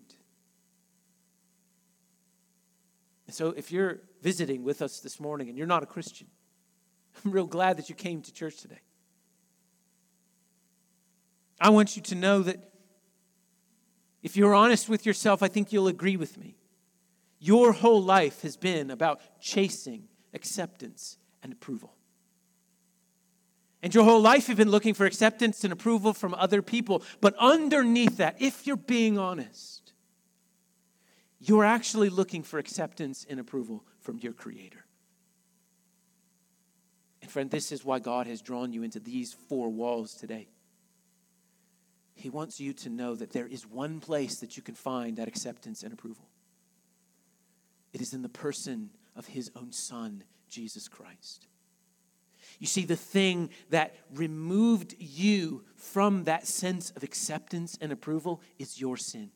[3.30, 6.26] So if you're visiting with us this morning and you're not a Christian,
[7.24, 8.80] I'm real glad that you came to church today.
[11.60, 12.58] I want you to know that
[14.22, 16.56] if you're honest with yourself, I think you'll agree with me.
[17.38, 21.94] Your whole life has been about chasing acceptance and approval.
[23.82, 27.02] And your whole life you've been looking for acceptance and approval from other people.
[27.20, 29.92] But underneath that, if you're being honest,
[31.38, 34.86] you're actually looking for acceptance and approval from your Creator.
[37.20, 40.48] And friend, this is why God has drawn you into these four walls today.
[42.14, 45.28] He wants you to know that there is one place that you can find that
[45.28, 46.28] acceptance and approval.
[47.92, 51.46] It is in the person of his own Son, Jesus Christ.
[52.58, 58.80] You see, the thing that removed you from that sense of acceptance and approval is
[58.80, 59.30] your sin.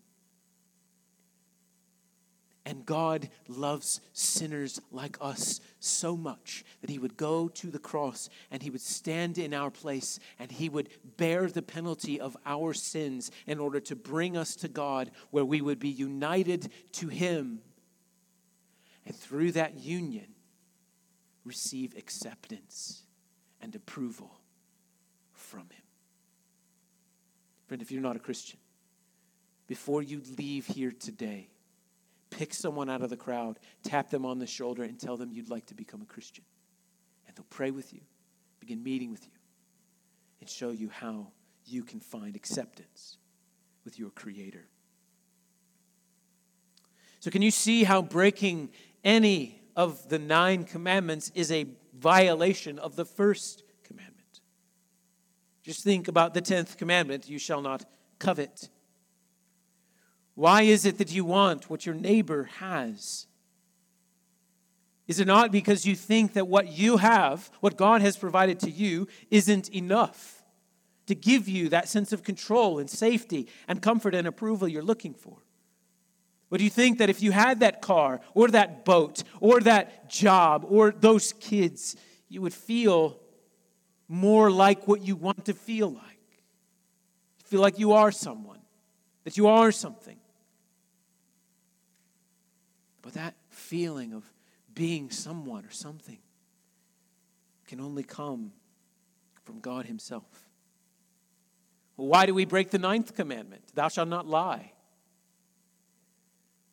[2.68, 8.28] And God loves sinners like us so much that He would go to the cross
[8.50, 12.74] and He would stand in our place and He would bear the penalty of our
[12.74, 17.60] sins in order to bring us to God, where we would be united to Him.
[19.06, 20.26] And through that union,
[21.46, 23.04] receive acceptance
[23.62, 24.42] and approval
[25.32, 25.86] from Him.
[27.66, 28.58] Friend, if you're not a Christian,
[29.66, 31.48] before you leave here today,
[32.30, 35.50] pick someone out of the crowd, tap them on the shoulder, and tell them you'd
[35.50, 36.44] like to become a Christian.
[37.26, 38.00] And they'll pray with you,
[38.60, 39.32] begin meeting with you,
[40.40, 41.28] and show you how
[41.66, 43.16] you can find acceptance
[43.84, 44.66] with your Creator.
[47.20, 48.70] So, can you see how breaking
[49.02, 54.40] any of the nine commandments is a violation of the first commandment?
[55.62, 57.84] Just think about the tenth commandment you shall not
[58.18, 58.68] covet.
[60.38, 63.26] Why is it that you want what your neighbor has?
[65.08, 68.70] Is it not because you think that what you have, what God has provided to
[68.70, 70.44] you, isn't enough
[71.06, 75.12] to give you that sense of control and safety and comfort and approval you're looking
[75.12, 75.38] for?
[76.50, 80.64] Would you think that if you had that car or that boat or that job
[80.68, 81.96] or those kids,
[82.28, 83.18] you would feel
[84.06, 86.04] more like what you want to feel like?
[87.46, 88.60] Feel like you are someone,
[89.24, 90.20] that you are something.
[93.08, 94.30] But that feeling of
[94.74, 96.18] being someone or something
[97.66, 98.52] can only come
[99.44, 100.50] from God Himself.
[101.96, 103.62] why do we break the ninth commandment?
[103.74, 104.72] Thou shalt not lie.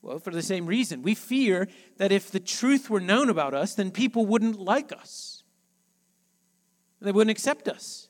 [0.02, 1.04] Well, for the same reason.
[1.04, 1.70] We fear
[2.00, 5.42] that if the truth were known about us, then people wouldn't like us.
[7.00, 8.10] They wouldn't accept us.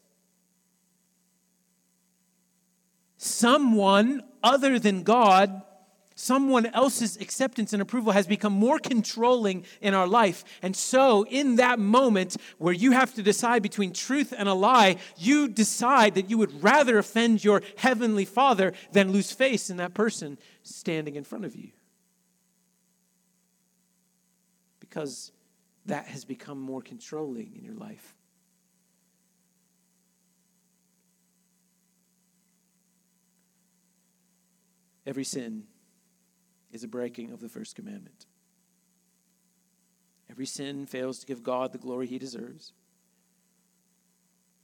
[3.18, 5.62] Someone other than God,
[6.16, 10.44] someone else's acceptance and approval has become more controlling in our life.
[10.62, 14.98] And so, in that moment where you have to decide between truth and a lie,
[15.18, 19.94] you decide that you would rather offend your heavenly Father than lose face in that
[19.94, 21.70] person standing in front of you.
[24.96, 25.34] because
[25.88, 28.16] that has become more controlling in your life.
[35.06, 35.64] Every sin
[36.76, 38.26] is a breaking of the first commandment.
[40.30, 42.74] Every sin fails to give God the glory he deserves.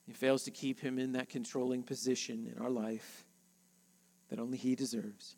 [0.09, 3.25] It fails to keep him in that controlling position in our life
[4.29, 5.37] that only he deserves.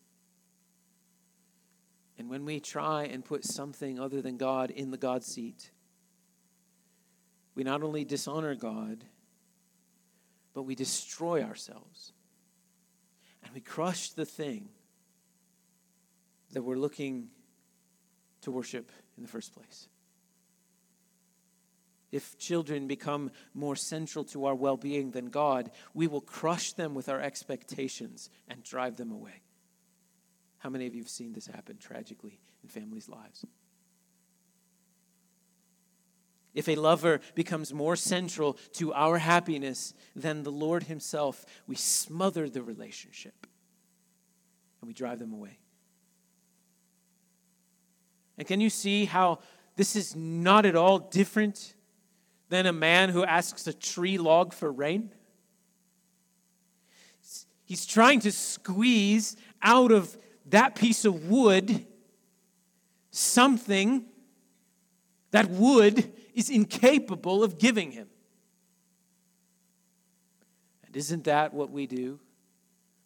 [2.18, 5.70] And when we try and put something other than God in the God seat,
[7.54, 9.04] we not only dishonor God,
[10.54, 12.12] but we destroy ourselves.
[13.44, 14.70] And we crush the thing
[16.54, 17.28] that we're looking
[18.40, 19.88] to worship in the first place.
[22.10, 26.94] If children become more central to our well being than God, we will crush them
[26.94, 29.42] with our expectations and drive them away.
[30.58, 33.44] How many of you have seen this happen tragically in families' lives?
[36.54, 42.48] If a lover becomes more central to our happiness than the Lord Himself, we smother
[42.48, 43.48] the relationship
[44.80, 45.58] and we drive them away.
[48.36, 49.38] And can you see how
[49.76, 51.74] this is not at all different
[52.48, 55.10] than a man who asks a tree log for rain?
[57.64, 60.16] He's trying to squeeze out of
[60.46, 61.86] that piece of wood
[63.10, 64.04] something
[65.30, 68.08] that wood is incapable of giving him.
[70.86, 72.20] And isn't that what we do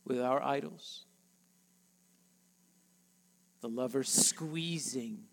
[0.05, 1.05] with our idols?
[3.61, 5.25] The lover squeezing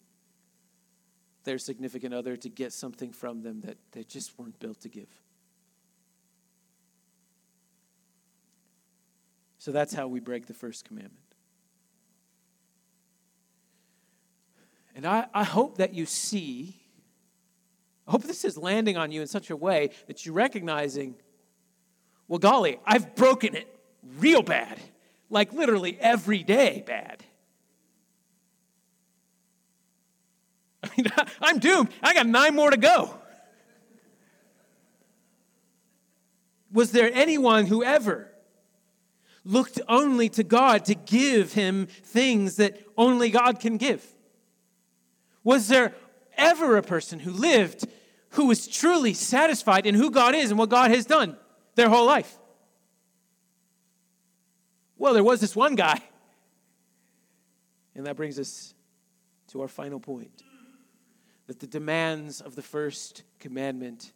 [1.43, 5.09] their significant other to get something from them that they just weren't built to give.
[9.59, 11.19] So that's how we break the first commandment.
[14.95, 16.75] And I, I hope that you see,
[18.07, 21.15] I hope this is landing on you in such a way that you're recognizing,
[22.27, 23.67] well, golly, I've broken it
[24.19, 24.79] real bad,
[25.29, 27.23] like literally every day bad.
[30.83, 30.84] I mean,
[31.41, 31.89] I'm doomed.
[32.01, 33.13] I got nine more to go.
[36.71, 38.29] Was there anyone who ever
[39.45, 44.05] looked only to God to give him things that only God can give?
[45.43, 45.95] Was there
[46.35, 47.87] ever a person who lived
[48.31, 51.37] who was truly satisfied in who God is and what God has done
[51.75, 52.37] their whole life?
[54.97, 56.01] Well, there was this one guy.
[57.95, 58.73] And that brings us
[59.49, 60.43] to our final point
[61.47, 64.11] that the demands of the first commandment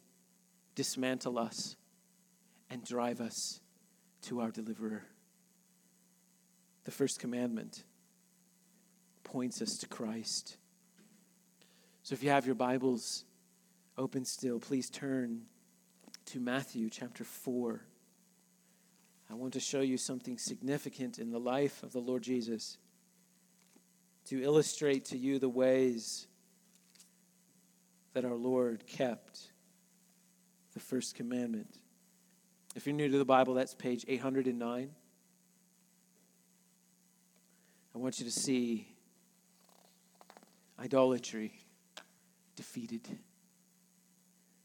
[0.74, 1.76] dismantle us
[2.68, 3.60] and drive us
[4.22, 5.04] to our deliverer.
[6.84, 7.84] The first commandment
[9.24, 10.56] points us to Christ.
[12.02, 13.24] So if you have your Bibles
[13.96, 15.42] open still, please turn
[16.26, 17.80] to Matthew chapter 4.
[19.30, 22.78] I want to show you something significant in the life of the Lord Jesus
[24.26, 26.26] to illustrate to you the ways
[28.12, 29.52] that our Lord kept
[30.74, 31.78] the first commandment.
[32.74, 34.90] If you're new to the Bible, that's page 809.
[37.92, 38.88] I want you to see
[40.78, 41.52] idolatry
[42.56, 43.18] defeated,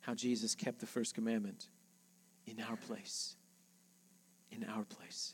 [0.02, 1.68] how Jesus kept the first commandment
[2.46, 3.36] in our place.
[4.52, 5.34] In our place.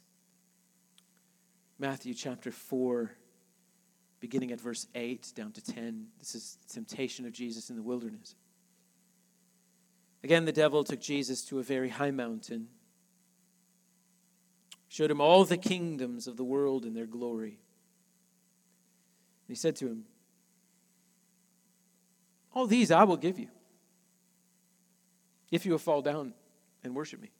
[1.77, 3.11] Matthew chapter 4,
[4.21, 6.07] beginning at verse 8 down to 10.
[6.19, 8.35] This is temptation of Jesus in the wilderness.
[10.23, 12.67] Again, the devil took Jesus to a very high mountain,
[14.87, 17.57] showed him all the kingdoms of the world and their glory.
[19.47, 20.05] And he said to him,
[22.53, 23.47] All these I will give you
[25.49, 26.33] if you will fall down
[26.83, 27.31] and worship me.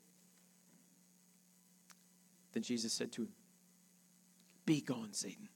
[2.53, 3.29] Then Jesus said to him,
[4.65, 5.47] Be gone, Satan,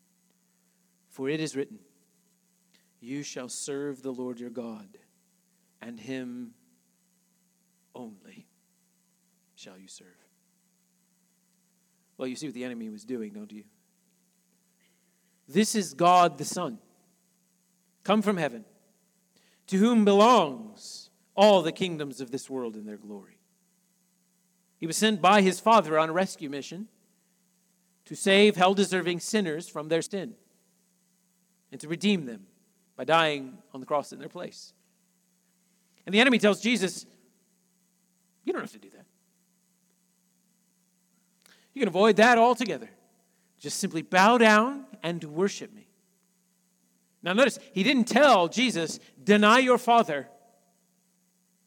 [1.15, 1.79] for it is written,
[2.99, 4.97] You shall serve the Lord your God,
[5.81, 6.51] and him
[7.95, 8.47] only
[9.55, 10.09] shall you serve.
[12.17, 13.63] Well, you see what the enemy was doing, don't you?
[15.47, 16.79] This is God the Son,
[18.03, 18.65] come from heaven,
[19.67, 23.39] to whom belongs all the kingdoms of this world and their glory.
[24.77, 26.89] He was sent by his Father on a rescue mission
[28.03, 30.33] to save hell deserving sinners from their sin
[31.71, 32.45] and to redeem them
[32.95, 34.73] by dying on the cross in their place.
[36.05, 37.05] And the enemy tells Jesus,
[38.43, 39.05] You don't have to do that.
[41.73, 42.89] You can avoid that altogether.
[43.59, 45.87] Just simply bow down and worship me.
[47.21, 50.27] Now, notice, he didn't tell Jesus, Deny your Father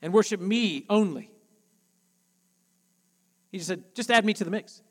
[0.00, 1.30] and worship me only.
[3.50, 4.82] He just said, Just add me to the mix.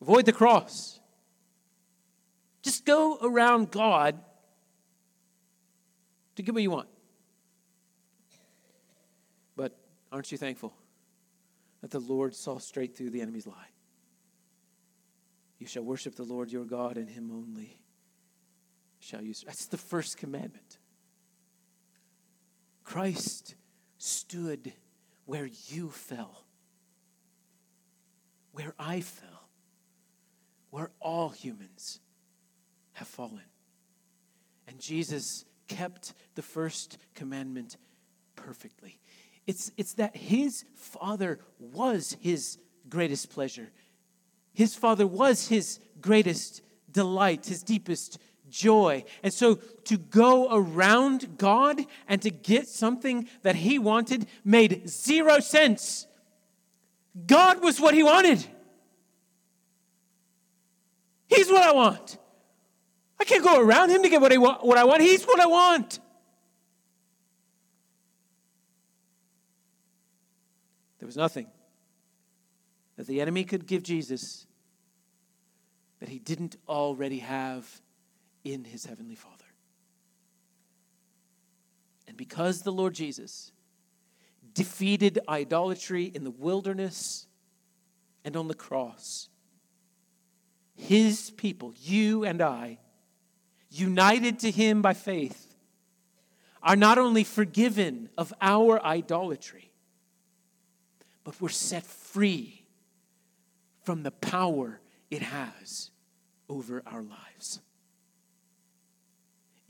[0.00, 1.00] Avoid the cross.
[2.62, 4.18] Just go around God
[6.36, 6.88] to get what you want.
[9.56, 9.76] But
[10.10, 10.72] aren't you thankful
[11.80, 13.68] that the Lord saw straight through the enemy's lie?
[15.58, 17.78] You shall worship the Lord your God, and him only
[18.98, 19.34] shall you.
[19.44, 20.78] That's the first commandment.
[22.84, 23.54] Christ
[23.98, 24.72] stood
[25.24, 26.44] where you fell,
[28.52, 29.48] where I fell,
[30.70, 32.00] where all humans
[33.02, 33.42] have fallen.
[34.68, 37.76] And Jesus kept the first commandment
[38.36, 39.00] perfectly.
[39.44, 43.70] It's, it's that his Father was his greatest pleasure.
[44.54, 49.02] His Father was his greatest delight, his deepest joy.
[49.24, 55.40] And so to go around God and to get something that he wanted made zero
[55.40, 56.06] sense.
[57.26, 58.46] God was what he wanted.
[61.26, 62.18] He's what I want.
[63.22, 64.66] I can't go around him to get what I want.
[64.66, 65.00] What I want.
[65.00, 66.00] He's what I want.
[70.98, 71.46] There was nothing
[72.96, 74.48] that the enemy could give Jesus
[76.00, 77.80] that he didn't already have
[78.42, 79.44] in his heavenly Father.
[82.08, 83.52] And because the Lord Jesus
[84.52, 87.28] defeated idolatry in the wilderness
[88.24, 89.28] and on the cross,
[90.74, 92.80] his people, you and I,
[93.72, 95.54] united to him by faith,
[96.62, 99.72] are not only forgiven of our idolatry,
[101.24, 102.64] but we're set free
[103.82, 105.90] from the power it has
[106.48, 107.60] over our lives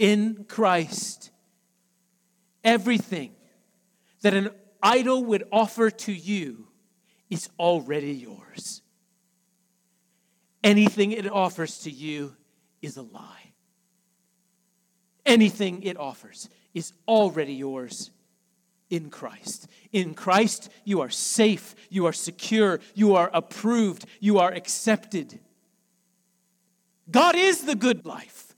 [0.03, 1.31] in Christ,
[2.65, 3.31] everything
[4.23, 4.51] that an
[4.83, 6.67] idol would offer to you
[7.31, 8.83] is already yours.
[10.65, 12.35] Anything it offers to you
[12.83, 13.42] is a lie.
[15.25, 18.11] Anything it offers is already yours
[18.91, 19.69] in Christ.
[19.93, 25.41] In Christ, you are safe, you are secure, you are approved, you are accepted.
[27.11, 28.55] God is the good life.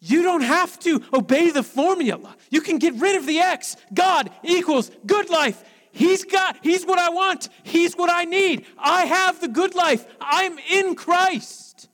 [0.00, 2.36] You don't have to obey the formula.
[2.50, 3.76] You can get rid of the X.
[3.92, 5.64] God equals good life.
[5.92, 7.48] He's got, He's what I want.
[7.62, 8.66] He's what I need.
[8.76, 10.04] I have the good life.
[10.20, 11.88] I'm in Christ.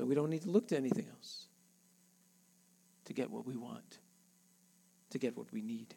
[0.00, 1.44] So we don't need to look to anything else
[3.04, 3.98] to get what we want,
[5.10, 5.94] to get what we need.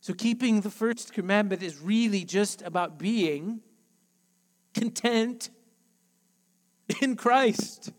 [0.00, 3.62] So keeping the first commandment is really just about being
[4.74, 5.50] content
[7.00, 7.90] in Christ.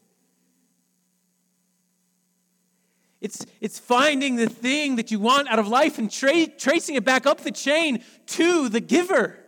[3.19, 7.03] It's, it's finding the thing that you want out of life and tra- tracing it
[7.03, 9.39] back up the chain to the giver.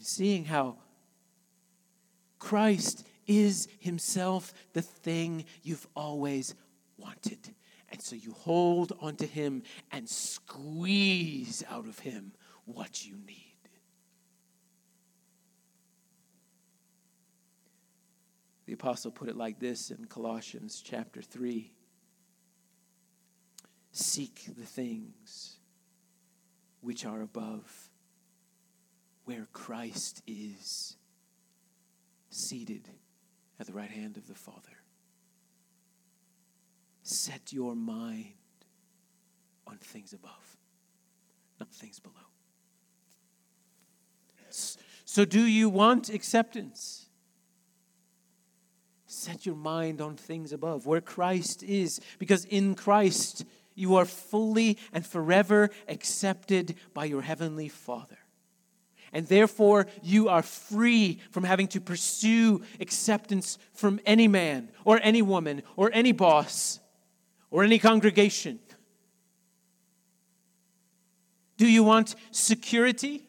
[0.11, 0.75] seeing how
[2.37, 6.53] Christ is himself the thing you've always
[6.97, 7.55] wanted.
[7.89, 12.33] And so you hold onto him and squeeze out of him
[12.65, 13.37] what you need.
[18.65, 21.71] The apostle put it like this in Colossians chapter 3
[23.93, 25.57] Seek the things
[26.79, 27.80] which are above,
[29.31, 30.97] where Christ is
[32.29, 32.89] seated
[33.61, 34.77] at the right hand of the Father.
[37.03, 38.33] Set your mind
[39.65, 40.57] on things above,
[41.61, 42.15] not things below.
[45.05, 47.05] So, do you want acceptance?
[49.05, 54.77] Set your mind on things above, where Christ is, because in Christ you are fully
[54.91, 58.17] and forever accepted by your heavenly Father.
[59.13, 65.21] And therefore, you are free from having to pursue acceptance from any man or any
[65.21, 66.79] woman or any boss
[67.49, 68.59] or any congregation.
[71.57, 73.27] Do you want security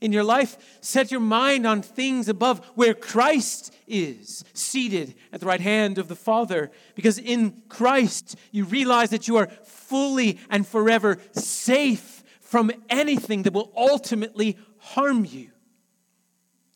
[0.00, 0.78] in your life?
[0.80, 6.08] Set your mind on things above where Christ is seated at the right hand of
[6.08, 6.70] the Father.
[6.94, 13.52] Because in Christ, you realize that you are fully and forever safe from anything that
[13.52, 15.50] will ultimately harm you.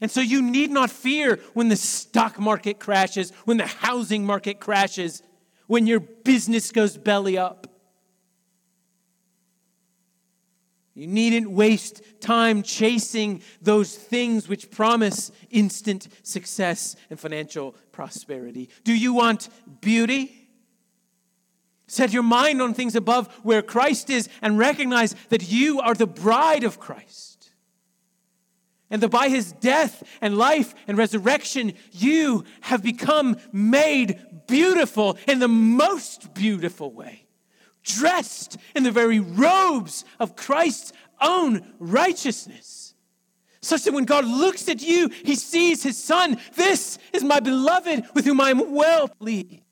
[0.00, 4.60] And so you need not fear when the stock market crashes, when the housing market
[4.60, 5.22] crashes,
[5.66, 7.66] when your business goes belly up.
[10.94, 18.68] You needn't waste time chasing those things which promise instant success and financial prosperity.
[18.82, 19.48] Do you want
[19.80, 20.37] beauty?
[21.88, 26.06] Set your mind on things above where Christ is and recognize that you are the
[26.06, 27.50] bride of Christ.
[28.90, 35.38] And that by his death and life and resurrection, you have become made beautiful in
[35.38, 37.26] the most beautiful way,
[37.82, 42.94] dressed in the very robes of Christ's own righteousness.
[43.62, 46.38] Such that when God looks at you, he sees his son.
[46.54, 49.62] This is my beloved with whom I am well pleased.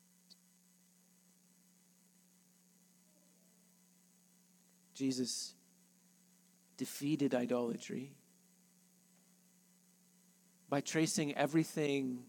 [4.97, 5.53] Jesus
[6.75, 8.15] defeated idolatry
[10.69, 12.23] by tracing everything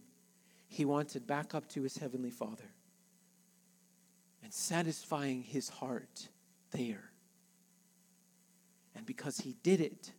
[0.68, 2.70] he wanted back up to his heavenly Father
[4.42, 6.28] and satisfying his heart
[6.72, 7.10] there.
[8.94, 10.12] And because he did it,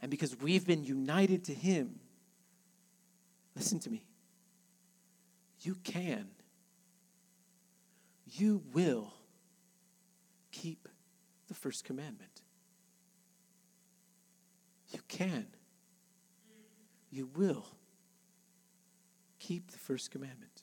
[0.00, 2.00] and because we've been united to him,
[3.54, 4.02] listen to me.
[5.60, 6.26] You can,
[8.32, 9.12] you will
[10.50, 10.88] keep
[11.48, 12.42] the first commandment.
[14.90, 15.46] You can.
[17.10, 17.66] You will
[19.38, 20.62] keep the first commandment.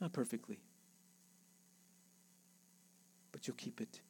[0.00, 0.60] Not perfectly,
[3.32, 4.00] but you'll keep it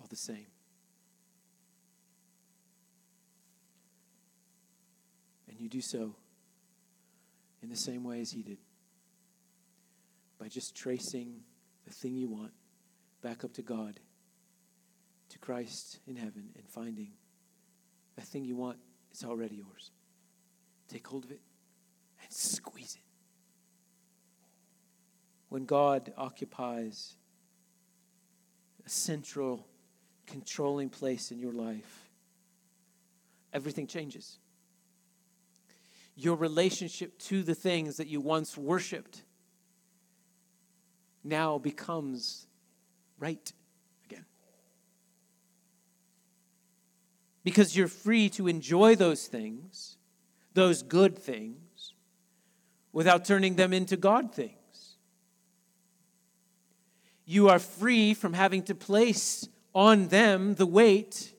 [0.00, 0.46] all the same.
[5.48, 6.14] And you do so
[7.62, 8.58] in the same way as he did
[10.38, 11.40] by just tracing
[11.84, 12.52] the thing you want
[13.22, 14.00] back up to God,
[15.30, 17.12] to Christ in heaven, and finding
[18.16, 18.78] that thing you want
[19.12, 19.90] is already yours.
[20.88, 21.40] Take hold of it
[22.22, 23.02] and squeeze it.
[25.48, 27.14] When God occupies
[28.84, 29.66] a central,
[30.26, 32.10] controlling place in your life,
[33.52, 34.38] everything changes.
[36.16, 39.22] Your relationship to the things that you once worshiped
[41.22, 42.47] now becomes
[43.18, 43.52] right
[44.06, 44.24] again.
[47.44, 49.96] Because you're free to enjoy those things,
[50.54, 51.94] those good things,
[52.92, 54.54] without turning them into God things.
[57.24, 61.34] You are free from having to place on them the weight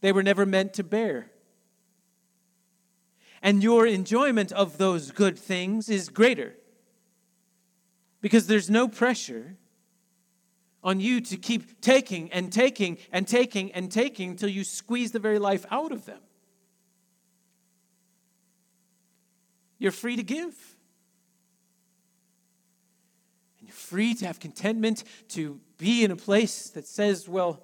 [0.00, 1.30] they were never meant to bear.
[3.42, 6.54] And your enjoyment of those good things is greater
[8.20, 9.56] because there's no pressure
[10.86, 15.18] on you to keep taking and taking and taking and taking until you squeeze the
[15.18, 16.20] very life out of them.
[19.78, 20.54] You're free to give.
[23.58, 27.60] And you're free to have contentment, to be in a place that says, well,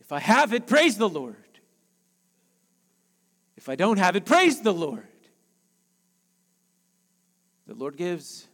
[0.00, 1.36] if I have it, praise the Lord.
[3.56, 5.06] If I don't have it, praise the Lord.
[7.68, 8.48] The Lord gives,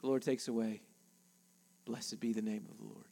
[0.00, 0.82] the Lord takes away.
[1.92, 3.04] Blessed be the name of the Lord.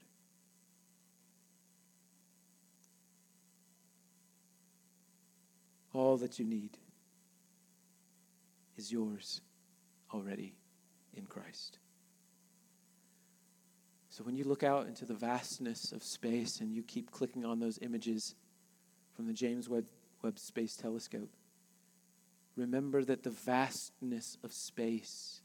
[5.93, 6.78] All that you need
[8.78, 9.43] is yours
[10.14, 10.55] already
[11.12, 11.78] in Christ.
[14.09, 17.61] So when you look out into the vastness of space and you keep clicking on
[17.61, 18.35] those images
[19.14, 19.85] from the James Webb,
[20.22, 21.28] Webb Space Telescope,
[22.57, 25.39] remember that the vastness of space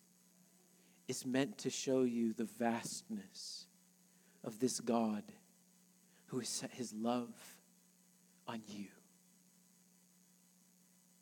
[1.07, 3.67] is meant to show you the vastness
[4.43, 5.23] of this God
[6.27, 7.33] who has set his love
[8.47, 8.87] on you.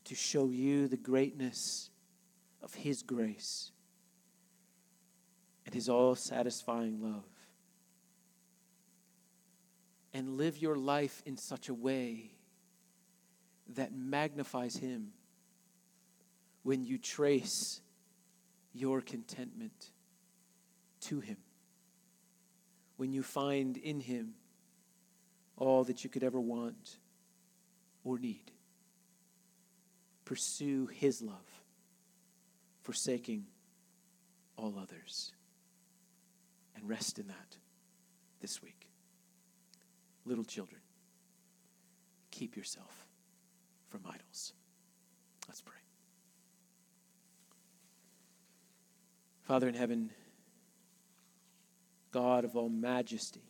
[0.05, 1.89] To show you the greatness
[2.61, 3.71] of his grace
[5.65, 7.23] and his all satisfying love.
[10.13, 12.31] And live your life in such a way
[13.75, 15.11] that magnifies him
[16.63, 17.81] when you trace
[18.73, 19.91] your contentment
[21.01, 21.37] to him.
[22.97, 24.35] When you find in him
[25.57, 26.97] all that you could ever want
[28.03, 28.51] or need.
[30.25, 31.63] Pursue his love,
[32.81, 33.45] forsaking
[34.57, 35.31] all others
[36.75, 37.57] and rest in that
[38.41, 38.87] this week.
[40.25, 40.81] Little children,
[42.31, 43.05] keep yourself
[43.89, 44.53] from idols.
[45.47, 45.75] Let's pray.
[49.43, 50.09] Father in heaven,
[52.11, 53.43] God of all majesty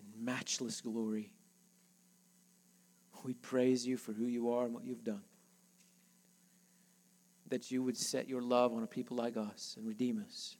[0.00, 1.32] and matchless glory,
[3.24, 5.22] we praise you for who you are and what you've done.
[7.48, 10.56] That you would set your love on a people like us and redeem us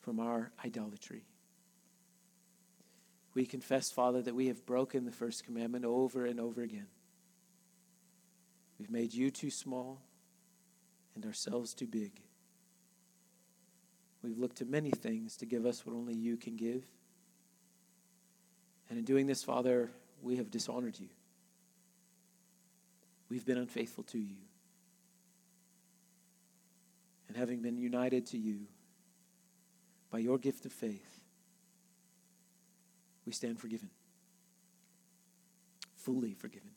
[0.00, 1.24] from our idolatry.
[3.34, 6.88] We confess, Father, that we have broken the first commandment over and over again.
[8.78, 10.02] We've made you too small
[11.14, 12.20] and ourselves too big.
[14.22, 16.84] We've looked to many things to give us what only you can give.
[18.88, 19.90] And in doing this, Father,
[20.22, 21.08] we have dishonored you.
[23.28, 24.36] We've been unfaithful to you.
[27.28, 28.66] And having been united to you,
[30.10, 31.20] by your gift of faith,
[33.24, 33.88] we stand forgiven,
[35.96, 36.72] fully forgiven.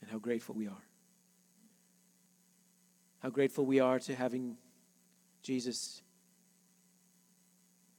[0.00, 0.84] And how grateful we are.
[3.18, 4.56] How grateful we are to having
[5.42, 6.02] Jesus,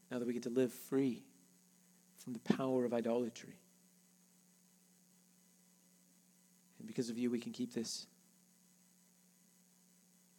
[0.09, 1.23] now that we get to live free
[2.17, 3.59] from the power of idolatry.
[6.79, 8.07] And because of you, we can keep this.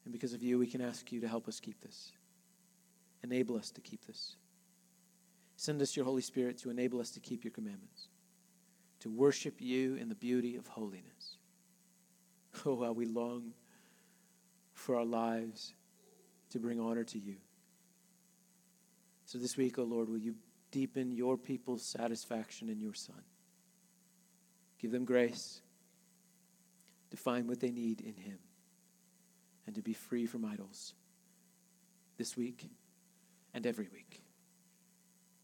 [0.05, 2.13] And because of you, we can ask you to help us keep this.
[3.23, 4.37] Enable us to keep this.
[5.57, 8.09] Send us your Holy Spirit to enable us to keep your commandments,
[9.01, 11.39] to worship you in the beauty of holiness.
[12.67, 13.53] Oh, how we long
[14.75, 15.75] for our lives
[16.55, 17.35] to bring honor to you.
[19.27, 20.37] So this week, O oh Lord, will you
[20.71, 23.23] deepen your people's satisfaction in your Son?
[24.79, 25.61] Give them grace
[27.11, 28.39] to find what they need in Him
[29.67, 30.95] and to be free from idols
[32.19, 32.71] this week
[33.53, 34.23] and every week.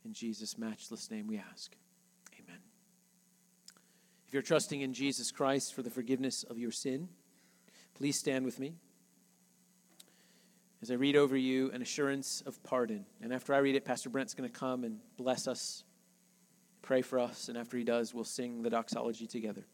[0.04, 1.74] In Jesus' matchless name we ask.
[2.38, 2.60] Amen.
[4.28, 7.08] If you're trusting in Jesus Christ for the forgiveness of your sin,
[7.94, 8.74] please stand with me
[10.82, 13.04] as I read over you an assurance of pardon.
[13.20, 15.84] And after I read it, Pastor Brent's going to come and bless us,
[16.82, 19.64] pray for us, and after he does, we'll sing the doxology together.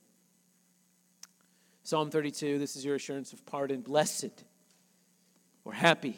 [1.82, 3.80] Psalm 32 this is your assurance of pardon.
[3.80, 4.44] Blessed
[5.64, 6.16] or happy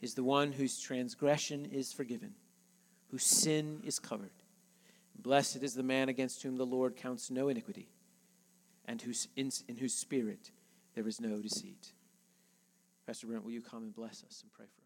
[0.00, 2.34] is the one whose transgression is forgiven,
[3.10, 4.30] whose sin is covered.
[5.16, 7.88] Blessed is the man against whom the Lord counts no iniquity,
[8.86, 10.50] and whose, in, in whose spirit
[10.94, 11.92] there is no deceit.
[13.06, 14.79] Pastor Brent, will you come and bless us and pray for